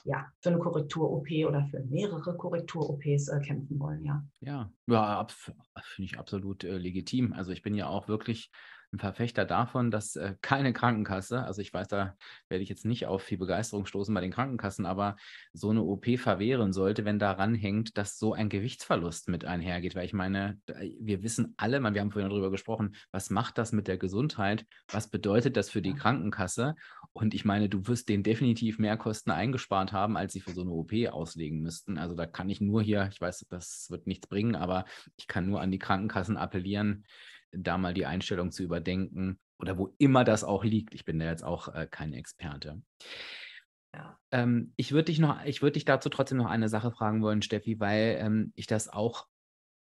[0.04, 4.24] ja, für eine Korrektur-OP oder für mehrere Korrektur-OPs äh, kämpfen wollen, ja.
[4.40, 7.32] Ja, ja finde ich absolut äh, legitim.
[7.32, 8.50] Also ich bin ja auch wirklich
[8.92, 12.16] ein Verfechter davon, dass äh, keine Krankenkasse, also ich weiß, da
[12.48, 15.16] werde ich jetzt nicht auf viel Begeisterung stoßen bei den Krankenkassen, aber
[15.52, 19.94] so eine OP verwehren sollte, wenn daran hängt, dass so ein Gewichtsverlust mit einhergeht.
[19.94, 20.58] Weil ich meine,
[21.00, 24.66] wir wissen alle, wir haben vorhin darüber gesprochen, was macht das mit der Gesundheit?
[24.88, 26.74] Was bedeutet das für die Krankenkasse?
[27.14, 30.62] Und ich meine, du wirst denen definitiv mehr Kosten eingespart haben, als sie für so
[30.62, 31.98] eine OP auslegen müssten.
[31.98, 34.84] Also da kann ich nur hier, ich weiß, das wird nichts bringen, aber
[35.16, 37.04] ich kann nur an die Krankenkassen appellieren,
[37.52, 40.94] da mal die Einstellung zu überdenken oder wo immer das auch liegt.
[40.94, 42.82] Ich bin da jetzt auch äh, kein Experte.
[43.94, 44.18] Ja.
[44.30, 47.42] Ähm, ich würde dich noch, ich würde dich dazu trotzdem noch eine Sache fragen wollen,
[47.42, 49.26] Steffi, weil ähm, ich das auch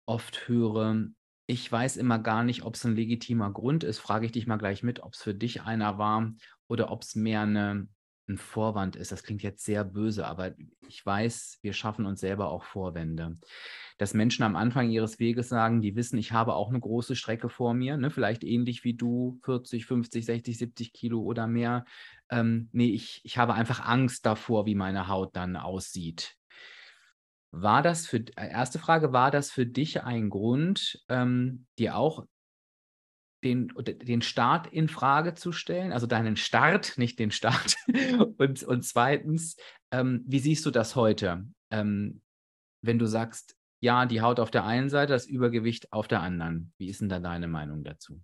[0.06, 1.06] oft höre.
[1.48, 3.98] Ich weiß immer gar nicht, ob es ein legitimer Grund ist.
[3.98, 6.32] Frage ich dich mal gleich mit, ob es für dich einer war
[6.68, 7.88] oder ob es mehr eine,
[8.28, 9.12] ein Vorwand ist.
[9.12, 10.54] Das klingt jetzt sehr böse, aber
[10.88, 13.38] ich weiß, wir schaffen uns selber auch Vorwände.
[13.98, 17.48] Dass Menschen am Anfang ihres Weges sagen, die wissen, ich habe auch eine große Strecke
[17.48, 18.10] vor mir, ne?
[18.10, 21.84] vielleicht ähnlich wie du, 40, 50, 60, 70 Kilo oder mehr.
[22.28, 26.36] Ähm, nee, ich, ich habe einfach Angst davor, wie meine Haut dann aussieht.
[27.52, 32.26] War das für, äh, erste Frage, war das für dich ein Grund, ähm, dir auch
[33.44, 37.76] den, den Start in Frage zu stellen, also deinen Start, nicht den Start.
[38.38, 39.56] und, und zweitens,
[39.90, 42.22] ähm, wie siehst du das heute, ähm,
[42.82, 46.72] wenn du sagst, ja, die Haut auf der einen Seite, das Übergewicht auf der anderen.
[46.78, 48.20] Wie ist denn da deine Meinung dazu?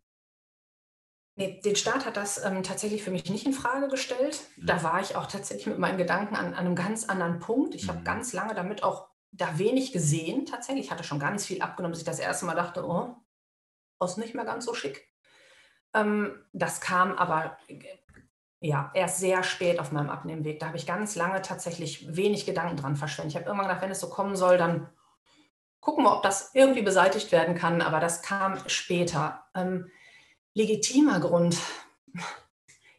[1.34, 4.40] Nee, den Start hat das ähm, tatsächlich für mich nicht in Frage gestellt.
[4.56, 4.66] Mhm.
[4.66, 7.74] Da war ich auch tatsächlich mit meinen Gedanken an, an einem ganz anderen Punkt.
[7.74, 7.88] Ich mhm.
[7.88, 10.86] habe ganz lange damit auch da wenig gesehen tatsächlich.
[10.86, 13.16] Ich hatte schon ganz viel abgenommen, dass ich das erste Mal dachte, oh,
[14.04, 15.08] ist nicht mehr ganz so schick.
[15.94, 17.58] Ähm, das kam aber
[18.60, 20.60] ja, erst sehr spät auf meinem Abnehmweg.
[20.60, 23.32] Da habe ich ganz lange tatsächlich wenig Gedanken dran verschwendet.
[23.32, 24.88] Ich habe irgendwann gedacht, wenn es so kommen soll, dann
[25.80, 27.82] gucken wir, ob das irgendwie beseitigt werden kann.
[27.82, 29.44] Aber das kam später.
[29.54, 29.90] Ähm,
[30.54, 31.58] legitimer Grund.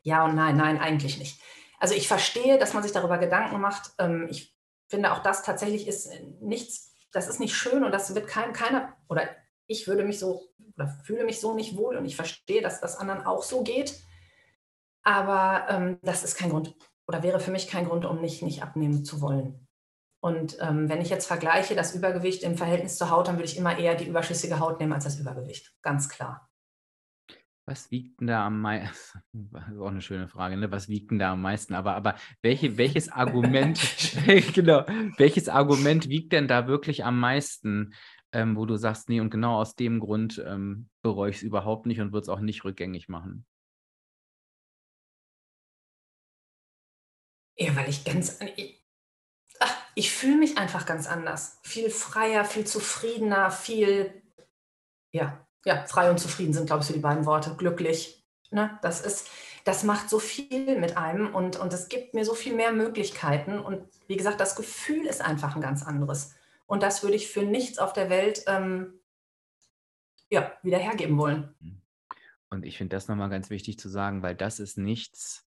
[0.06, 1.40] Ja und nein, nein, eigentlich nicht.
[1.80, 3.94] Also ich verstehe, dass man sich darüber Gedanken macht.
[4.00, 4.54] Ähm, ich
[4.90, 6.10] finde auch das tatsächlich ist
[6.42, 9.30] nichts, das ist nicht schön und das wird kein, keiner, oder
[9.68, 10.42] ich würde mich so
[10.76, 14.02] oder fühle mich so nicht wohl und ich verstehe, dass das anderen auch so geht.
[15.04, 16.76] Aber ähm, das ist kein Grund
[17.08, 19.68] oder wäre für mich kein Grund, um nicht, nicht abnehmen zu wollen.
[20.22, 23.58] Und ähm, wenn ich jetzt vergleiche das Übergewicht im Verhältnis zur Haut, dann würde ich
[23.58, 25.74] immer eher die überschüssige Haut nehmen als das Übergewicht.
[25.82, 26.50] Ganz klar.
[27.66, 29.20] Was wiegt denn da am meisten?
[29.52, 30.72] Das ist auch eine schöne Frage, ne?
[30.72, 31.74] Was wiegt denn da am meisten?
[31.76, 33.80] Aber, aber welche, welches Argument,
[34.54, 34.86] genau,
[35.18, 37.94] welches Argument wiegt denn da wirklich am meisten?
[38.34, 41.86] Ähm, wo du sagst, nee, und genau aus dem Grund ähm, bereue ich es überhaupt
[41.86, 43.46] nicht und würde es auch nicht rückgängig machen?
[47.56, 48.84] Ja, weil ich ganz, ich,
[49.96, 51.60] ich fühle mich einfach ganz anders.
[51.62, 54.24] Viel freier, viel zufriedener, viel,
[55.12, 57.56] ja, ja, frei und zufrieden sind, glaube ich, so die beiden Worte.
[57.56, 58.26] Glücklich.
[58.50, 58.78] Ne?
[58.82, 59.30] Das ist,
[59.64, 63.60] das macht so viel mit einem und, und es gibt mir so viel mehr Möglichkeiten.
[63.60, 66.34] Und wie gesagt, das Gefühl ist einfach ein ganz anderes.
[66.66, 69.00] Und das würde ich für nichts auf der Welt ähm,
[70.30, 71.54] ja, wieder hergeben wollen.
[72.50, 75.48] Und ich finde das nochmal ganz wichtig zu sagen, weil das ist nichts,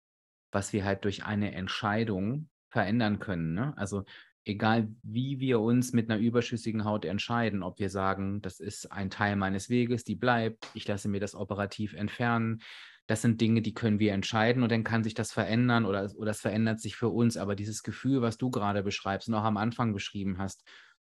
[0.50, 3.54] was wir halt durch eine Entscheidung verändern können.
[3.54, 3.74] Ne?
[3.76, 4.04] Also
[4.44, 9.10] egal wie wir uns mit einer überschüssigen Haut entscheiden, ob wir sagen, das ist ein
[9.10, 12.62] Teil meines Weges, die bleibt, ich lasse mir das operativ entfernen,
[13.06, 16.30] das sind Dinge, die können wir entscheiden und dann kann sich das verändern oder, oder
[16.30, 17.36] es verändert sich für uns.
[17.36, 20.64] Aber dieses Gefühl, was du gerade beschreibst und auch am Anfang beschrieben hast,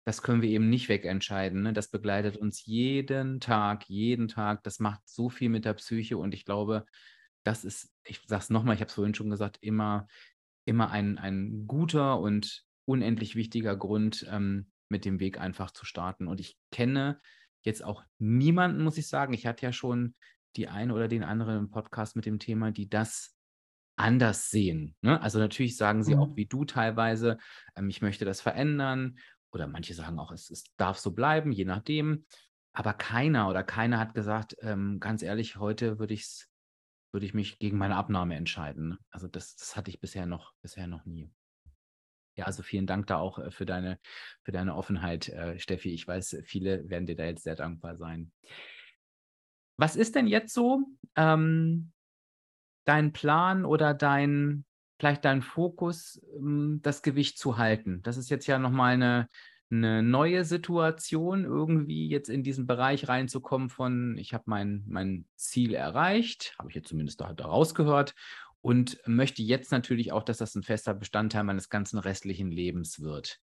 [0.06, 1.64] das können wir eben nicht wegentscheiden.
[1.64, 1.74] Ne?
[1.74, 4.64] Das begleitet uns jeden Tag, jeden Tag.
[4.64, 6.86] Das macht so viel mit der Psyche und ich glaube,
[7.43, 10.08] das ist, ich sage es nochmal, ich habe es vorhin schon gesagt, immer,
[10.66, 16.28] immer ein, ein guter und unendlich wichtiger Grund, ähm, mit dem Weg einfach zu starten.
[16.28, 17.20] Und ich kenne
[17.64, 19.34] jetzt auch niemanden, muss ich sagen.
[19.34, 20.16] Ich hatte ja schon
[20.56, 23.36] die eine oder den anderen Podcast mit dem Thema, die das
[23.95, 24.95] anders sehen.
[25.01, 25.22] Ne?
[25.22, 26.22] Also natürlich sagen sie mhm.
[26.22, 27.38] auch wie du teilweise,
[27.76, 29.18] ähm, ich möchte das verändern
[29.54, 32.26] oder manche sagen auch, es, es darf so bleiben, je nachdem.
[32.74, 36.47] Aber keiner oder keiner hat gesagt, ähm, ganz ehrlich, heute würde ich
[37.14, 38.97] würde ich mich gegen meine Abnahme entscheiden.
[39.12, 41.32] Also das, das hatte ich bisher noch, bisher noch nie.
[42.36, 43.99] Ja, also vielen Dank da auch äh, für deine,
[44.41, 45.93] für deine Offenheit, äh, Steffi.
[45.93, 48.32] Ich weiß, viele werden dir da jetzt sehr dankbar sein.
[49.78, 50.84] Was ist denn jetzt so
[51.16, 51.91] ähm,
[52.86, 54.66] dein Plan oder dein,
[55.04, 58.01] vielleicht deinen Fokus, ähm, das Gewicht zu halten.
[58.04, 59.28] Das ist jetzt ja nochmal eine,
[59.70, 65.74] eine neue Situation, irgendwie jetzt in diesen Bereich reinzukommen von, ich habe mein, mein Ziel
[65.74, 68.16] erreicht, habe ich jetzt zumindest da, da rausgehört
[68.62, 73.41] und möchte jetzt natürlich auch, dass das ein fester Bestandteil meines ganzen restlichen Lebens wird.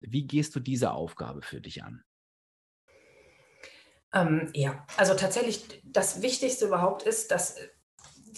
[0.00, 2.02] Wie gehst du diese Aufgabe für dich an?
[4.12, 7.56] Ähm, ja, also tatsächlich das Wichtigste überhaupt ist, dass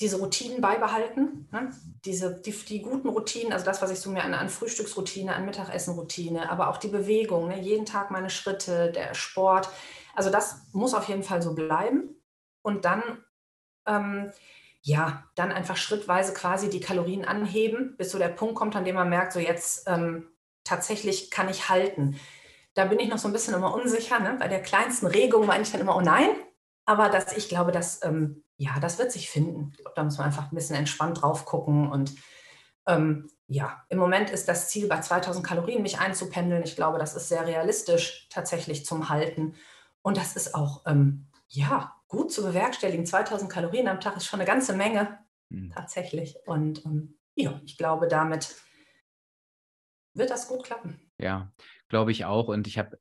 [0.01, 1.71] diese Routinen beibehalten, ne?
[2.05, 5.45] diese, die, die, guten Routinen, also das, was ich so mir an, an Frühstücksroutine, an
[5.45, 7.61] Mittagessenroutine, aber auch die Bewegung, ne?
[7.61, 9.69] jeden Tag meine Schritte, der Sport,
[10.15, 12.17] also das muss auf jeden Fall so bleiben.
[12.63, 13.03] Und dann,
[13.87, 14.33] ähm,
[14.83, 18.95] ja, dann einfach schrittweise quasi die Kalorien anheben, bis so der Punkt kommt, an dem
[18.95, 20.29] man merkt, so jetzt ähm,
[20.65, 22.19] tatsächlich kann ich halten.
[22.75, 24.21] Da bin ich noch so ein bisschen immer unsicher.
[24.21, 24.37] Ne?
[24.39, 26.29] Bei der kleinsten Regung meine ich dann immer, oh nein.
[26.91, 29.73] Aber das, ich glaube, dass, ähm, ja, das wird sich finden.
[29.95, 31.89] da muss man einfach ein bisschen entspannt drauf gucken.
[31.89, 32.17] Und
[32.85, 36.65] ähm, ja, im Moment ist das Ziel, bei 2000 Kalorien mich einzupendeln.
[36.65, 39.55] Ich glaube, das ist sehr realistisch tatsächlich zum Halten.
[40.03, 43.07] Und das ist auch, ähm, ja, gut zu bewerkstelligen.
[43.07, 45.17] 2000 Kalorien am Tag ist schon eine ganze Menge,
[45.49, 45.71] mhm.
[45.71, 46.39] tatsächlich.
[46.45, 48.57] Und ähm, ja, ich glaube, damit
[50.13, 51.01] wird das gut klappen.
[51.19, 51.53] Ja,
[51.89, 52.49] glaube ich auch.
[52.49, 52.99] Und ich habe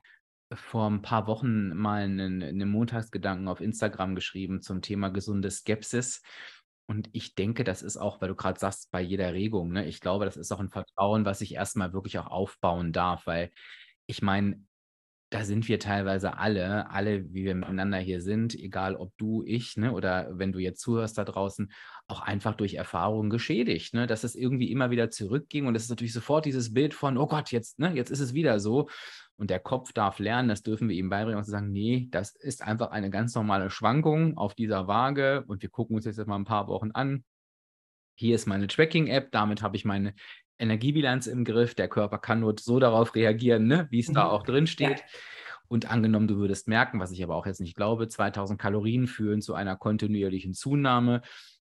[0.54, 6.22] vor ein paar Wochen mal einen, einen Montagsgedanken auf Instagram geschrieben zum Thema gesunde Skepsis.
[6.88, 9.86] Und ich denke, das ist auch, weil du gerade sagst, bei jeder Regung, ne?
[9.86, 13.52] ich glaube, das ist auch ein Vertrauen, was ich erstmal wirklich auch aufbauen darf, weil
[14.08, 14.64] ich meine,
[15.30, 19.78] da sind wir teilweise alle, alle, wie wir miteinander hier sind, egal ob du, ich,
[19.78, 21.72] ne, oder wenn du jetzt zuhörst da draußen,
[22.08, 25.90] auch einfach durch Erfahrungen geschädigt, ne, dass es irgendwie immer wieder zurückging und es ist
[25.90, 28.90] natürlich sofort dieses Bild von, oh Gott, jetzt, ne, jetzt ist es wieder so
[29.40, 32.36] und der Kopf darf lernen, das dürfen wir ihm beibringen, und zu sagen, nee, das
[32.36, 36.36] ist einfach eine ganz normale Schwankung auf dieser Waage und wir gucken uns jetzt mal
[36.36, 37.24] ein paar Wochen an.
[38.16, 40.14] Hier ist meine Tracking-App, damit habe ich meine
[40.58, 41.74] Energiebilanz im Griff.
[41.74, 44.16] Der Körper kann nur so darauf reagieren, ne, wie es mhm.
[44.16, 45.00] da auch drin steht.
[45.00, 45.06] Ja.
[45.70, 49.42] Und angenommen, du würdest merken, was ich aber auch jetzt nicht glaube, 2000 Kalorien führen
[49.42, 51.22] zu einer kontinuierlichen Zunahme,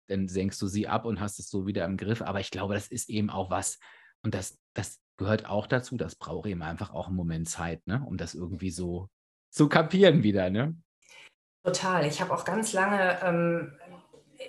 [0.09, 2.21] dann senkst du sie ab und hast es so wieder im Griff.
[2.21, 3.79] Aber ich glaube, das ist eben auch was,
[4.23, 8.05] und das, das gehört auch dazu, das braucht eben einfach auch einen Moment Zeit, ne,
[8.07, 9.09] um das irgendwie so
[9.51, 10.51] zu kapieren wieder.
[10.51, 10.77] Ne?
[11.65, 12.07] Total.
[12.07, 13.73] Ich habe auch ganz lange ähm,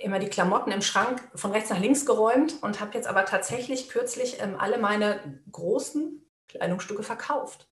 [0.01, 3.89] immer die Klamotten im Schrank von rechts nach links geräumt und habe jetzt aber tatsächlich
[3.89, 7.69] kürzlich ähm, alle meine großen Kleidungsstücke verkauft.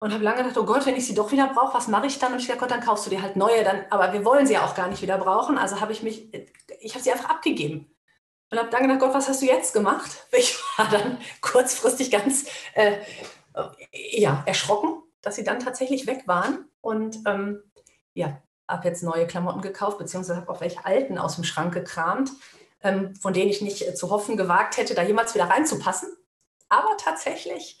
[0.00, 2.20] Und habe lange gedacht, oh Gott, wenn ich sie doch wieder brauche, was mache ich
[2.20, 2.32] dann?
[2.32, 3.64] Und ich dachte, Gott, dann kaufst du dir halt neue.
[3.64, 5.58] Dann, aber wir wollen sie ja auch gar nicht wieder brauchen.
[5.58, 6.32] Also habe ich mich,
[6.80, 7.90] ich habe sie einfach abgegeben.
[8.50, 10.26] Und habe dann gedacht, Gott, was hast du jetzt gemacht?
[10.32, 12.98] Ich war dann kurzfristig ganz äh,
[13.92, 16.68] ja, erschrocken, dass sie dann tatsächlich weg waren.
[16.80, 17.62] Und ähm,
[18.14, 22.30] ja, habe jetzt neue Klamotten gekauft, beziehungsweise habe auch welche alten aus dem Schrank gekramt,
[22.82, 26.08] ähm, von denen ich nicht äh, zu hoffen gewagt hätte, da jemals wieder reinzupassen.
[26.68, 27.80] Aber tatsächlich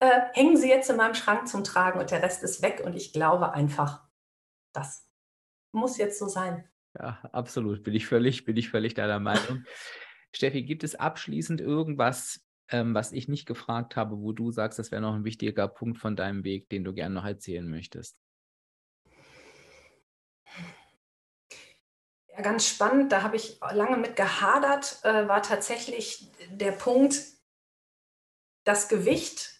[0.00, 2.82] äh, hängen sie jetzt in meinem Schrank zum Tragen und der Rest ist weg.
[2.84, 4.02] Und ich glaube einfach,
[4.72, 5.06] das
[5.72, 6.68] muss jetzt so sein.
[6.98, 7.82] Ja, absolut.
[7.82, 9.64] Bin ich völlig, bin ich völlig deiner Meinung.
[10.34, 14.90] Steffi, gibt es abschließend irgendwas, ähm, was ich nicht gefragt habe, wo du sagst, das
[14.90, 18.16] wäre noch ein wichtiger Punkt von deinem Weg, den du gerne noch erzählen möchtest?
[22.28, 27.20] Ja, ganz spannend, da habe ich lange mit gehadert, äh, war tatsächlich der Punkt,
[28.64, 29.58] das Gewicht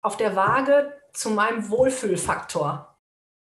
[0.00, 2.94] auf der Waage zu meinem Wohlfühlfaktor.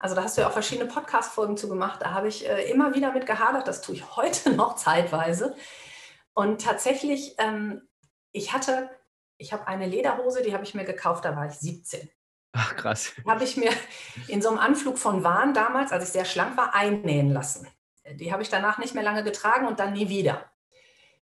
[0.01, 2.03] Also da hast du ja auch verschiedene Podcast-Folgen zu gemacht.
[2.03, 3.67] Da habe ich äh, immer wieder mit gehadert.
[3.67, 5.57] Das tue ich heute noch zeitweise.
[6.39, 7.89] Und tatsächlich, ähm,
[8.31, 8.89] ich hatte,
[9.39, 12.09] ich habe eine Lederhose, die habe ich mir gekauft, da war ich 17.
[12.53, 13.13] Ach, krass.
[13.27, 13.73] Habe ich mir
[14.29, 17.67] in so einem Anflug von Wahn damals, als ich sehr schlank war, einnähen lassen.
[18.13, 20.49] Die habe ich danach nicht mehr lange getragen und dann nie wieder.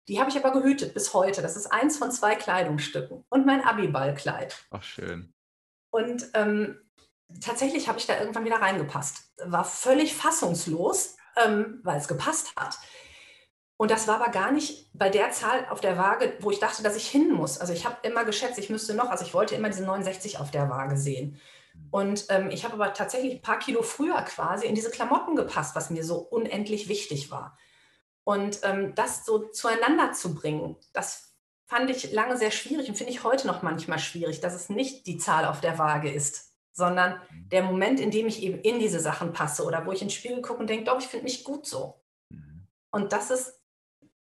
[0.06, 1.40] Die habe ich aber gehütet bis heute.
[1.40, 4.66] Das ist eins von zwei Kleidungsstücken und mein Abiballkleid.
[4.68, 5.32] Ach, schön.
[5.88, 6.78] Und ähm,
[7.40, 9.32] tatsächlich habe ich da irgendwann wieder reingepasst.
[9.46, 12.76] War völlig fassungslos, ähm, weil es gepasst hat.
[13.78, 16.82] Und das war aber gar nicht bei der Zahl auf der Waage, wo ich dachte,
[16.82, 17.58] dass ich hin muss.
[17.58, 20.50] Also ich habe immer geschätzt, ich müsste noch, also ich wollte immer diese 69 auf
[20.50, 21.38] der Waage sehen.
[21.90, 25.76] Und ähm, ich habe aber tatsächlich ein paar Kilo früher quasi in diese Klamotten gepasst,
[25.76, 27.58] was mir so unendlich wichtig war.
[28.24, 31.34] Und ähm, das so zueinander zu bringen, das
[31.66, 35.06] fand ich lange sehr schwierig und finde ich heute noch manchmal schwierig, dass es nicht
[35.06, 39.00] die Zahl auf der Waage ist, sondern der Moment, in dem ich eben in diese
[39.00, 41.66] Sachen passe oder wo ich ins Spiegel gucke und denke, doch, ich finde mich gut
[41.66, 42.00] so.
[42.30, 42.66] Mhm.
[42.90, 43.60] Und das ist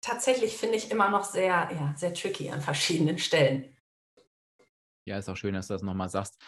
[0.01, 3.75] tatsächlich, finde ich, immer noch sehr, ja, sehr tricky an verschiedenen Stellen.
[5.05, 6.41] Ja, ist auch schön, dass du das nochmal sagst.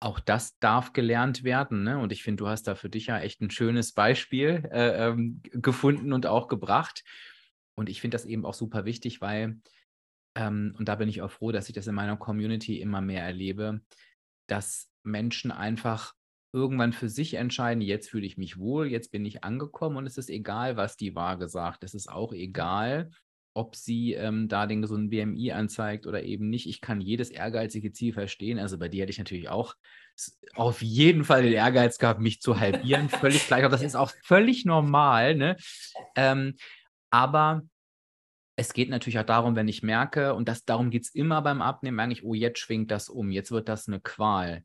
[0.00, 1.82] Auch das darf gelernt werden.
[1.82, 1.98] Ne?
[1.98, 5.40] Und ich finde, du hast da für dich ja echt ein schönes Beispiel äh, ähm,
[5.52, 7.04] gefunden und auch gebracht.
[7.74, 9.60] Und ich finde das eben auch super wichtig, weil,
[10.34, 13.22] ähm, und da bin ich auch froh, dass ich das in meiner Community immer mehr
[13.22, 13.80] erlebe,
[14.46, 16.14] dass Menschen einfach
[16.56, 20.16] irgendwann für sich entscheiden, jetzt fühle ich mich wohl, jetzt bin ich angekommen und es
[20.16, 21.84] ist egal, was die Waage sagt.
[21.84, 23.10] Es ist auch egal,
[23.52, 26.66] ob sie ähm, da den gesunden BMI anzeigt oder eben nicht.
[26.66, 28.58] Ich kann jedes ehrgeizige Ziel verstehen.
[28.58, 29.74] Also bei dir hätte ich natürlich auch
[30.54, 33.10] auf jeden Fall den Ehrgeiz gehabt, mich zu halbieren.
[33.10, 33.62] völlig gleich.
[33.62, 35.34] Aber das ist auch völlig normal.
[35.34, 35.56] Ne?
[36.16, 36.54] Ähm,
[37.10, 37.62] aber
[38.56, 41.60] es geht natürlich auch darum, wenn ich merke, und das, darum geht es immer beim
[41.60, 44.64] Abnehmen, eigentlich, oh, jetzt schwingt das um, jetzt wird das eine Qual.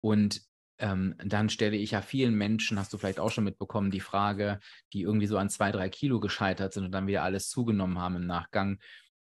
[0.00, 0.40] Und
[0.78, 4.60] ähm, dann stelle ich ja vielen Menschen, hast du vielleicht auch schon mitbekommen, die Frage,
[4.92, 8.16] die irgendwie so an zwei, drei Kilo gescheitert sind und dann wieder alles zugenommen haben
[8.16, 8.78] im Nachgang.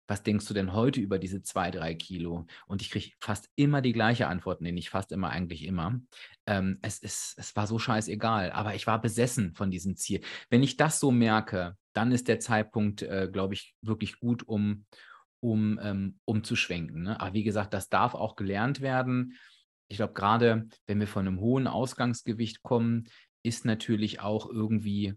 [0.08, 2.48] Was denkst du denn heute über diese zwei, drei Kilo?
[2.66, 6.00] Und ich kriege fast immer die gleiche Antwort, nee, nicht fast immer, eigentlich immer.
[6.48, 10.22] Ähm, es, ist, es war so scheißegal, aber ich war besessen von diesem Ziel.
[10.50, 14.86] Wenn ich das so merke, dann ist der Zeitpunkt, äh, glaube ich, wirklich gut, um,
[15.42, 17.04] um, ähm, umzuschwenken.
[17.04, 17.20] Ne?
[17.20, 19.36] Aber wie gesagt, das darf auch gelernt werden
[19.90, 23.10] ich glaube, gerade wenn wir von einem hohen Ausgangsgewicht kommen,
[23.44, 25.16] ist natürlich auch irgendwie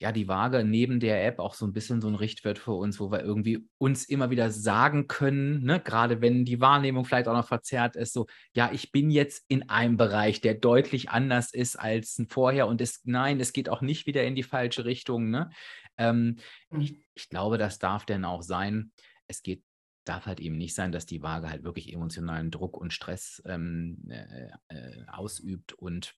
[0.00, 3.00] ja die Waage neben der App auch so ein bisschen so ein Richtwert für uns,
[3.00, 7.36] wo wir irgendwie uns immer wieder sagen können, ne, gerade wenn die Wahrnehmung vielleicht auch
[7.36, 11.76] noch verzerrt ist, so, ja, ich bin jetzt in einem Bereich, der deutlich anders ist
[11.76, 15.30] als vorher und es, nein, es geht auch nicht wieder in die falsche Richtung.
[15.30, 15.48] Ne?
[15.96, 16.36] Ähm,
[16.70, 16.80] mhm.
[16.80, 18.92] ich, ich glaube, das darf denn auch sein.
[19.26, 19.62] Es geht
[20.04, 23.98] darf halt eben nicht sein, dass die Waage halt wirklich emotionalen Druck und Stress ähm,
[24.08, 26.14] äh, äh, ausübt und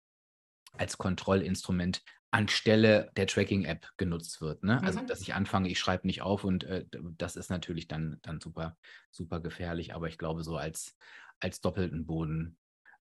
[0.72, 4.62] als Kontrollinstrument anstelle der Tracking-App genutzt wird.
[4.62, 4.82] Ne?
[4.82, 5.06] Also, mhm.
[5.06, 6.84] Dass ich anfange, ich schreibe nicht auf und äh,
[7.16, 8.76] das ist natürlich dann, dann super,
[9.10, 9.94] super gefährlich.
[9.94, 10.96] Aber ich glaube, so als,
[11.40, 12.58] als doppelten Boden,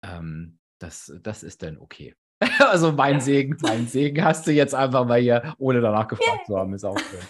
[0.03, 2.14] ähm, das, das ist dann okay.
[2.61, 6.47] also mein Segen, mein Segen hast du jetzt einfach mal hier, ohne danach gefragt yeah.
[6.47, 7.20] zu haben, ist auch schön.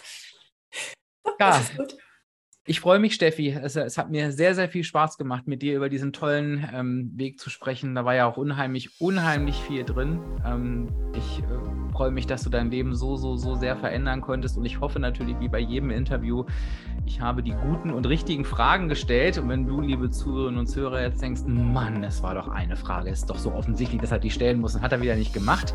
[1.41, 1.97] Ja, ist gut.
[2.71, 3.49] Ich freue mich, Steffi.
[3.49, 7.11] Es, es, hat mir sehr, sehr viel Spaß gemacht, mit dir über diesen tollen ähm,
[7.15, 7.95] Weg zu sprechen.
[7.95, 10.21] Da war ja auch unheimlich, unheimlich viel drin.
[10.45, 14.59] Ähm, ich äh, freue mich, dass du dein Leben so, so, so sehr verändern konntest.
[14.59, 16.45] Und ich hoffe natürlich, wie bei jedem Interview,
[17.07, 19.39] ich habe die guten und richtigen Fragen gestellt.
[19.39, 23.09] Und wenn du, liebe Zuhörerinnen und Zuhörer, jetzt denkst, Mann, das war doch eine Frage,
[23.09, 25.75] ist doch so offensichtlich, dass er die stellen muss, und hat er wieder nicht gemacht.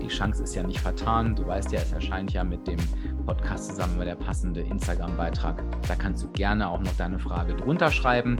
[0.00, 1.34] Die Chance ist ja nicht vertan.
[1.34, 2.78] Du weißt ja, es erscheint ja mit dem
[3.26, 5.62] Podcast zusammen über der passende Instagram-Beitrag.
[5.86, 8.38] Da kannst du gerne auch noch deine Frage drunter schreiben.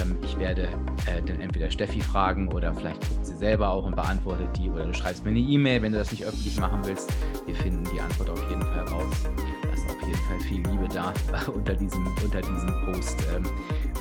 [0.00, 0.68] Ähm, ich werde
[1.06, 4.84] äh, dann entweder Steffi fragen oder vielleicht guckt sie selber auch und beantwortet die oder
[4.84, 7.12] du schreibst mir eine E-Mail, wenn du das nicht öffentlich machen willst.
[7.46, 9.24] Wir finden die Antwort auf jeden Fall raus.
[9.62, 11.12] Da ist auf jeden Fall viel Liebe da
[11.52, 13.44] unter diesem, unter diesem Post ähm,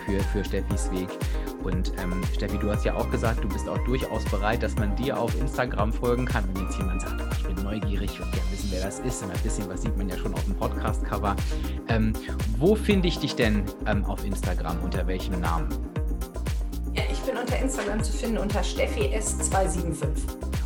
[0.05, 1.09] für, für Steffis Weg.
[1.65, 4.95] Und ähm, Steffi, du hast ja auch gesagt, du bist auch durchaus bereit, dass man
[4.95, 6.43] dir auf Instagram folgen kann.
[6.53, 9.23] Wenn jetzt jemand sagt, oh, ich bin neugierig, würde gerne wissen, wer das ist.
[9.23, 11.35] Und ein bisschen was sieht man ja schon auf dem Podcast-Cover.
[11.87, 12.13] Ähm,
[12.59, 14.79] wo finde ich dich denn ähm, auf Instagram?
[14.83, 15.67] Unter welchem Namen?
[16.93, 20.05] Ja, ich bin unter Instagram zu finden unter Steffi S275.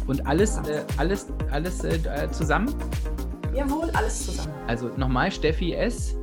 [0.06, 2.76] Und alles, äh, alles, alles äh, zusammen?
[3.54, 4.54] Jawohl, alles zusammen.
[4.68, 6.18] Also nochmal Steffi S.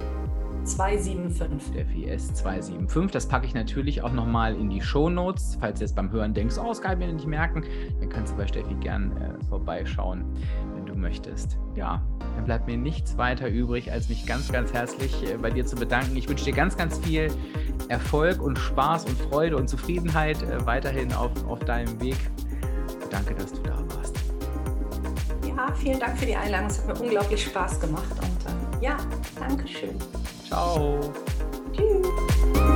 [0.67, 1.73] 275.
[1.73, 3.12] Der VS 275.
[3.12, 5.57] Das packe ich natürlich auch nochmal in die Show Notes.
[5.61, 7.64] Falls du jetzt beim Hören denkst, oh, das kann ich mir nicht merken,
[8.01, 10.25] dann kannst du bei Steffi gern äh, vorbeischauen,
[10.75, 11.59] wenn du möchtest.
[11.75, 12.03] Ja,
[12.35, 15.77] dann bleibt mir nichts weiter übrig, als mich ganz, ganz herzlich äh, bei dir zu
[15.77, 16.17] bedanken.
[16.17, 17.31] Ich wünsche dir ganz, ganz viel
[17.89, 22.17] Erfolg und Spaß und Freude und Zufriedenheit äh, weiterhin auf, auf deinem Weg.
[23.11, 24.17] Danke, dass du da warst.
[25.47, 26.69] Ja, vielen Dank für die Einladung.
[26.69, 28.97] Es hat mir unglaublich Spaß gemacht und äh, ja,
[29.39, 29.97] danke schön.
[30.49, 31.01] Ciao.
[31.74, 32.76] Tschüss.